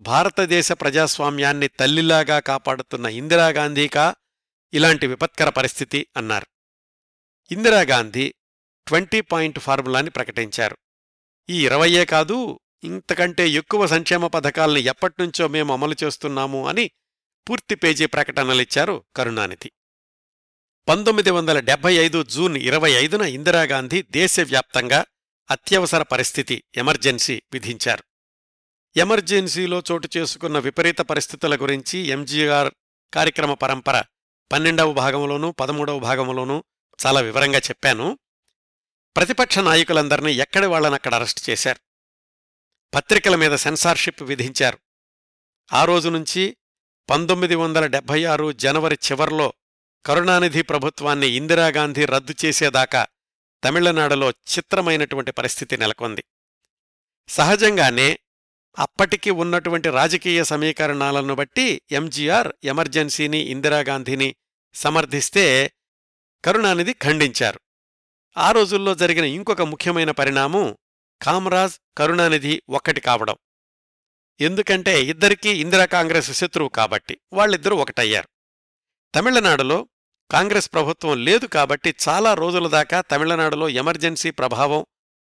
[0.00, 4.14] భారతదేశ ప్రజాస్వామ్యాన్ని తల్లిలాగా కాపాడుతున్న ఇందిరాగాంధీకా
[4.74, 6.46] ఇలాంటి విపత్కర పరిస్థితి అన్నారు.
[7.52, 8.34] ఇందిరాగాంధీ
[8.86, 10.76] ట్వంటీ పాయింట్ ఫార్ములాని ప్రకటించారు.
[11.50, 16.90] ఈ ఇరవయ్యే కాదు ఇంతకంటే ఎక్కువ సంక్షేమ పథకాల్ని ఎప్పట్నుంచో మేము అమలు చేస్తున్నాము అని
[17.50, 19.70] పూర్తి పేజీ ప్రకటనలిచ్చారు కరుణానిధి.
[20.88, 25.04] పంతొమ్మిది వందల డెబ్బై ఐదు జూన్ ఇరవై ఐదున ఇందిరాగాంధీ దేశవ్యాప్తంగా
[25.50, 28.09] అత్యవసర పరిస్థితి ఎమర్జెన్సీ విధించారు.
[28.96, 32.74] ఎమర్జెన్సీలో చోటు చేసుకున్న విపరీత పరిస్థితుల గురించి ఎంజీఆర్
[33.14, 34.04] కార్యక్రమ పరంపర
[34.52, 36.64] పన్నెండవ భాగంలోనూ పదమూడవ భాగంలోనూ
[37.06, 38.18] చాలా వివరంగా చెప్పాను.
[39.16, 41.80] ప్రతిపక్ష నాయకులందరినీ ఎక్కడి వాళ్ళనక్కడ అరెస్ట్ చేశారు?
[42.94, 44.78] పత్రికల మీద సెన్సార్షిప్ విధించారు.
[45.72, 46.56] ఆ రోజు నుంచి
[47.10, 49.52] పంతొమ్మిది వందల డెబ్భై ఆరు జనవరి చివర్లో
[50.06, 53.06] కరుణానిధి ప్రభుత్వాన్ని ఇందిరాగాంధీ రద్దు చేసేదాకా
[53.64, 56.24] తమిళనాడులో చిత్రమైనటువంటి పరిస్థితి నెలకొంది.
[57.28, 58.18] సహజంగానే
[58.78, 64.34] అప్పటికి ఉన్నటువంటి రాజకీయ సమీకరణాలను బట్టి ఎంజీఆర్ ఎమర్జెన్సీని ఇందిరాగాంధీని
[64.74, 65.72] సమర్థిస్తే
[66.44, 67.60] కరుణానిధి ఖండించారు.
[68.36, 70.76] ఆ రోజుల్లో జరిగిన ఇంకొక ముఖ్యమైన పరిణామం
[71.22, 73.36] కామరాజ్ కరుణానిధి ఒక్కటి కావడం.
[74.40, 78.28] ఎందుకంటే ఇద్దరికీ ఇందిరా కాంగ్రెస్ శత్రువు కాబట్టి వాళ్ళిద్దరూ ఒకటయ్యారు.
[79.14, 79.88] తమిళనాడులో
[80.30, 84.86] కాంగ్రెస్ ప్రభుత్వం లేదు కాబట్టి చాలా రోజుల దాకా తమిళనాడులో ఎమర్జెన్సీ ప్రభావం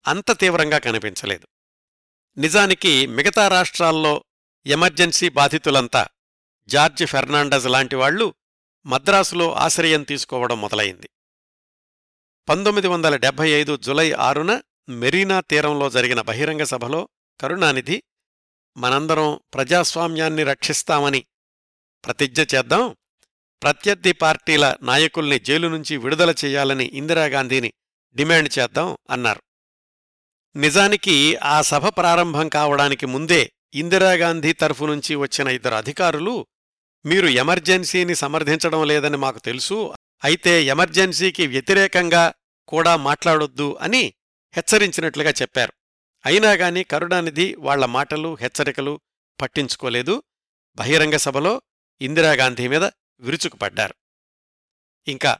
[0.07, 1.47] అంత తీవ్రంగా కనిపించలేదు.
[2.37, 4.23] నిజానికి మిగతా రాష్ట్రాల్లో
[4.65, 6.07] ఎమర్జెన్సీ బాధితులంతా
[6.67, 8.33] జార్జ్ ఫెర్నాండజ్ లాంటివాళ్ళు
[8.85, 11.09] మద్రాసులో ఆశ్రయం తీసుకోవడం మొదలైంది.
[12.49, 17.09] పంతొమ్మిది వందల డెబ్బై ఐదు జులై ఆరున మెరీనా తీరంలో జరిగిన బహిరంగ సభలో
[17.41, 18.03] కరుణానిధి
[18.77, 21.25] మనందరం ప్రజాస్వామ్యాన్ని రక్షిస్తామని
[22.05, 22.95] ప్రతిజ్ఞ చేద్దాం.
[23.63, 27.73] ప్రత్యర్థి పార్టీల నాయకుల్ని జైలు నుంచి విడుదల చేయాలని ఇందిరాగాంధీని
[28.15, 29.41] డిమాండ్ చేద్దాం అన్నారు.
[30.57, 36.47] నిజానికి ఆ సభ ప్రారంభం కావడానికి ముందే ఇందిరాగాంధీ తరఫు నుంచి వచ్చిన ఇద్దరు అధికారులు
[37.05, 39.93] మీరు ఎమర్జెన్సీని సమర్థించడం లేదని మాకు తెలుసు
[40.23, 42.33] అయితే ఎమర్జెన్సీకి వ్యతిరేకంగా
[42.67, 44.13] కూడా మాట్లాడొద్దు అని
[44.55, 45.73] హెచ్చరించినట్లుగా చెప్పారు.
[46.25, 48.99] అయినాగాని కరుణానిధి వాళ్ళ మాటలు హెచ్చరికలు
[49.41, 50.23] పట్టించుకోలేదు.
[50.75, 51.61] బహిరంగ సభలో
[52.01, 52.83] ఇందిరాగాంధీ మీద
[53.19, 53.95] విరుచుకుపడ్డారు.
[55.07, 55.37] ఇంకా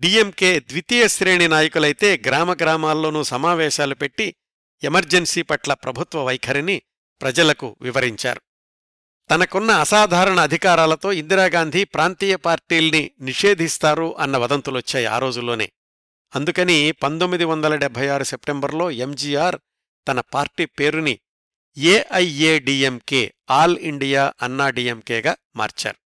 [0.00, 4.34] డిఎంకే ద్వితీయ శ్రేణి నాయకులైతే గ్రామ గ్రామాల్లోనూ సమావేశాలు పెట్టి
[4.82, 6.82] ఎమర్జెన్సీ పట్ల ప్రభుత్వ వైఖరిని
[7.22, 8.40] ప్రజలకు వివరించారు.
[9.30, 15.72] తనకున్న అసాధారణ అధికారాలతో ఇందిరాగాంధీ ప్రాంతీయ పార్టీల్ని నిషేధిస్తారు అన్న వదంతులొచ్చాయి ఆ రోజుల్లోనే.
[16.34, 19.56] అందుకని పంతొమ్మిది వందల డెబ్బై ఆరు సెప్టెంబర్లో ఎంజీఆర్
[20.08, 21.18] తన పార్టీ పేరుని
[21.78, 25.96] ఏఐఏడిఎంకే ఆల్ ఇండియా అన్నా డిఎంకేగా మార్చారు.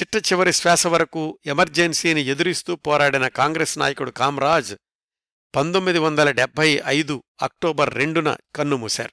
[0.00, 4.74] చిట్ట చివరి శ్వాస వరకు ఎమర్జెన్సీని ఎదురిస్తూ పోరాడిన కాంగ్రెస్ నాయకుడు కామ్రాజ్
[5.56, 9.12] పంతొమ్మిది వందల డెబ్బై ఐదు అక్టోబర్ రెండున కన్నుమూశారు.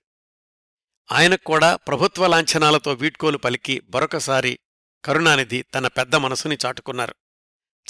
[1.11, 4.59] ఆయనకు కూడా ప్రభుత్వ లాంఛనాలతో వీడ్కోలు పలికి మరొకసారి
[5.05, 7.15] కరుణానిధి తన పెద్ద మనసుని చాటుకున్నారు.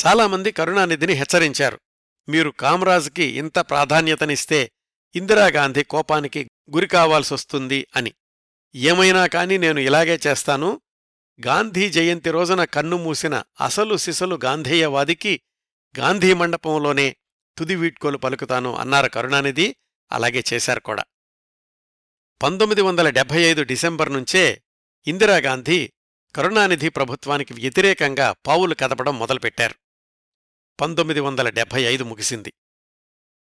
[0.05, 1.79] చాలామంది కరుణానిధిని హెచ్చరించారు.
[2.29, 4.71] మీరు కామ్రాజ్కి ఇంత ప్రాధాన్యతనిస్తే
[5.15, 8.13] ఇందిరాగాంధీ కోపానికి గురికావాల్సొస్తుంది అని.
[8.75, 10.81] ఏమైనా కాని నేను ఇలాగే చేస్తాను.
[11.45, 15.41] గాంధీ జయంతి రోజున కన్నుమూసిన అసలు సిసలు గాంధేయవాదికి
[15.99, 17.15] గాంధీ మండపంలోనే
[17.59, 19.75] తుది వీడ్కోలు పలుకుతాను అన్నారు కరుణానిధి.
[20.11, 21.03] అలాగే చేశారు కూడా.
[22.43, 24.61] పంతొమ్మిది వందల డెబ్బై ఐదు డిసెంబర్ నుంచే
[25.07, 25.91] ఇందిరాగాంధీ
[26.35, 29.75] కరుణానిధి ప్రభుత్వానికి వ్యతిరేకంగా పావులు కదపడం మొదలుపెట్టారు.
[30.81, 32.53] పంతొమ్మిది వందల డెబ్బై ఐదు ముగిసింది.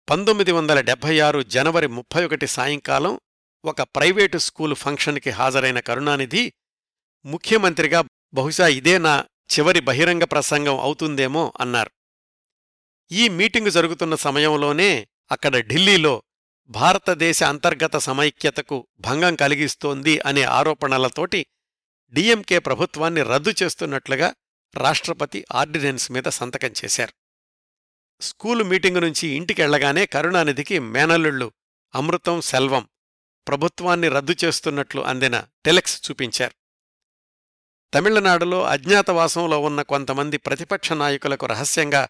[0.09, 3.19] పంతొమ్మిది వందల డెబ్బై ఆరు జనవరి ముప్పై ఒకటి సాయంకాలం
[3.65, 6.53] ఒక ప్రైవేటు స్కూలు ఫంక్షన్కి హాజరైన కరుణానిధి
[7.25, 8.03] ముఖ్యమంత్రిగా
[8.33, 9.25] బహుశా ఇదే నా
[9.59, 11.91] చివరి బహిరంగ ప్రసంగం అవుతుందేమో అన్నారు.
[13.11, 16.23] ఈ మీటింగు జరుగుతున్న సమయంలోనే అక్కడ ఢిల్లీలో
[16.69, 21.45] భారతదేశ అంతర్గత సమైక్యతకు భంగం కలిగిస్తోంది అనే ఆరోపణలతోటి
[22.13, 24.35] డిఎంకే ప్రభుత్వాన్ని రద్దు చేస్తున్నట్లుగా
[24.75, 27.13] రాష్ట్రపతి ఆర్డినెన్స్ మీద సంతకం చేశారు.
[28.21, 31.51] స్కూలు మీటింగు నుంచి ఇంటికెళ్ళగానే కరుణానిధికి మేనల్లుళ్ళు
[31.95, 32.87] అమృతం సెల్వం
[33.47, 36.55] ప్రభుత్వాన్ని రద్దు చేస్తున్నట్లు అందిన టెలెక్స్ చూపించారు.
[37.93, 42.09] తమిళనాడులో అజ్ఞాతవాసంలో ఉన్న కొంతమంది ప్రతిపక్ష నాయకులకు రహస్యంగా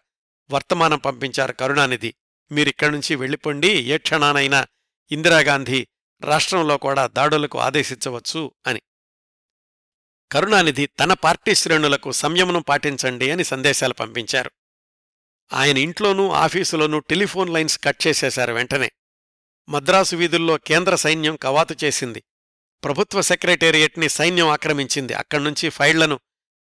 [0.50, 2.14] వర్తమానం పంపించారు కరుణానిధి.
[2.52, 3.68] మీరిక్కడి నుంచి వెళ్ళిపోండి.
[3.68, 4.66] ఏ క్షణానైనా
[5.10, 5.86] ఇందిరాగాంధీ
[6.20, 8.82] రాష్ట్రంలో కూడా దాడులకు ఆదేశించవచ్చు అని.
[10.32, 14.50] కరుణానిధి తన పార్టీ శ్రేణులకు సంయమనం పాటించండి అని సందేశాలు పంపించారు.
[15.52, 18.90] ఆయన ఇంట్లోనూ ఆఫీసులోనూ టెలిఫోన్ లైన్స్ కట్ చేసేశారు వెంటనే.
[19.68, 22.22] మద్రాసు వీధుల్లో కేంద్ర సైన్యం కవాతు చేసింది.
[22.84, 26.20] ప్రభుత్వ సెక్రటేరియట్ని సైన్యం ఆక్రమించింది అక్కడ్నుంచి ఫైళ్ళను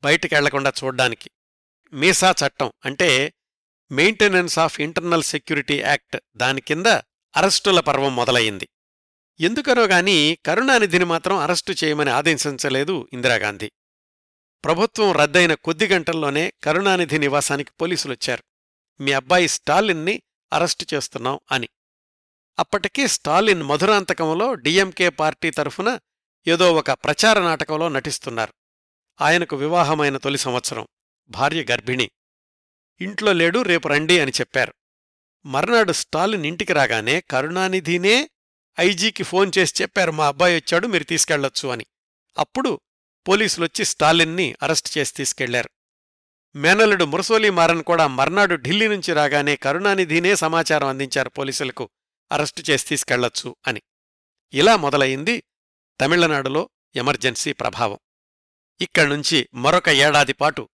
[0.03, 1.31] బయటికెళ్ళకుండా చూడ్డానికి.
[1.93, 3.33] మీసా చట్టం అంటే
[3.91, 6.85] maintenance of internal security act దాని కింద
[7.37, 8.69] అరెస్టుల పర్వం మొదలయ్యింది.
[9.39, 13.71] ఎందుకనో గాని కరుణానిధిని మాత్రం అరెస్టు చేయమని ఆదేశించలేదు ఇందిరాగాంధీ.
[14.65, 18.43] ప్రభుత్వం రద్దయిన కొద్ది గంటల్లోనే కరుణానిధి నివాసానికి పోలీసులొచ్చారు
[19.01, 20.21] మీ అబ్బాయి స్టాలిన్ని
[20.53, 21.69] అరెస్టు చేస్తున్నాం అని.
[22.59, 25.99] అప్పటికీ స్టాలిన్ మధురాంతకంలో డిఎంకే పార్టీ తరఫున
[26.47, 28.53] ఏదో ఒక ప్రచార నాటకంలో నటిస్తున్నారు.
[29.21, 30.87] ఆయనకు వివాహమైన తొలి సంవత్సరం.
[31.29, 32.11] భార్య గర్భిణి.
[33.01, 34.73] ఇంట్లో లేడు రేపు రండి అని చెప్పారు.
[35.45, 38.29] మర్నాడు స్టాలిన్ ఇంటికి రాగానే కరుణానిధినే
[38.79, 41.85] ఐజీకి ఫోన్ చేసి చెప్పారు మా అబ్బాయి వచ్చాడు మీరు తీసుకెళ్ళొచ్చు అని.
[42.37, 42.79] అప్పుడు
[43.27, 45.69] పోలీసులొచ్చి స్టాలిన్ని అరెస్ట్ చేసి తీసుకెళ్ళారు.
[46.55, 51.89] మేనలుడు మురసోలి మారన్ కూడా మర్నాడు ఢిల్లీ నుంచి రాగానే కరుణానిధినే సమాచారం అందించారు పోలీసులకు
[52.31, 53.81] అరెస్టు చేసి తీసుకెళ్ళొచ్చు అని.
[54.53, 55.43] ఇలా మొదలయింది
[56.01, 57.99] తమిళనాడులో ఎమర్జెన్సీ ప్రభావం.
[58.81, 60.69] ఇక్కడ్నుంచి మరొక ఏడాది పాటు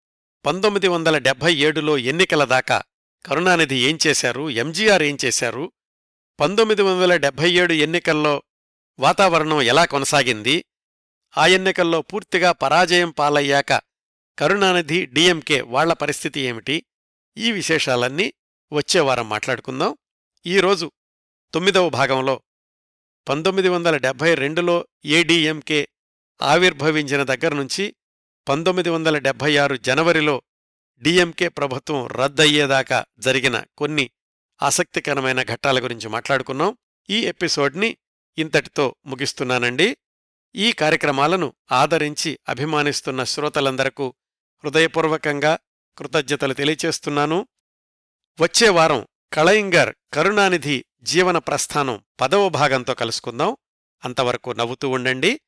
[0.47, 2.83] పంతొమ్మిది వందల డెబ్భై ఏడులో ఎన్నికల దాకా
[3.25, 4.49] కరుణానిధి ఏం చేశారు?
[4.49, 5.71] ఎంజీఆర్ ఏం చేశారు?
[6.39, 8.43] పంతొమ్మిది వందల డెబ్భై ఏడు ఎన్నికల్లో
[8.99, 10.65] వాతావరణం ఎలా కొనసాగింది?
[11.37, 13.73] ఆ ఎన్నికల్లో పూర్తిగా పరాజయం పాలయ్యాక
[14.39, 16.83] కరుణానిధి డిఎంకే వాళ్ళ పరిస్థితి ఏమిటి?
[17.37, 18.33] ఈ విశేషాలన్నీ
[18.73, 19.97] వచ్చేవారం మాట్లాడుకుందాం.
[20.45, 20.91] ఈరోజు
[21.53, 22.41] తొమ్మిదవ భాగంలో
[23.29, 25.87] పంతొమ్మిది వందల డెబ్భై రెండులో ఏడీఎంకే
[26.41, 27.95] ఆవిర్భవించిన దగ్గర్నుంచి
[28.47, 30.41] పంతొమ్మిది వందల డెబ్భై ఆరు జనవరిలో
[31.01, 34.09] డిఎంకే ప్రభుత్వం రద్దయ్యేదాకా జరిగిన కొన్ని
[34.63, 36.77] ఆసక్తికరమైన ఘట్టాల గురించి మాట్లాడుకున్నాం.
[37.09, 37.97] ఈ ఎపిసోడ్ని
[38.37, 39.97] ఇంతటితో ముగిస్తున్నానండి.
[40.55, 44.13] ఈ కార్యక్రమాలను ఆదరించి అభిమానిస్తున్న శ్రోతలందరకు
[44.63, 45.59] హృదయపూర్వకంగా
[45.97, 47.47] కృతజ్ఞతలు తెలియచేస్తున్నాను.
[48.39, 53.57] వచ్చే వారం కళయింగర్ కరుణానిధి జీవన ప్రస్థానం పదవ భాగంతో కలుసుకుందాం.
[54.05, 55.39] అంతవరకు నవ్వుతూ ఉండండి.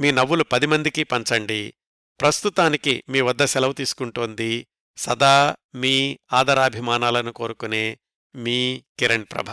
[0.00, 1.74] మీ నవ్వులు పది మందికి పంచండి.
[2.20, 7.98] ప్రస్తుతానికి మీ వద్ద సెలవు తీసుకుంటోంది సదా మీ ఆదరాభిమానాలను కోరుకునే
[8.34, 9.46] మీ కిరణ్ ప్రభ.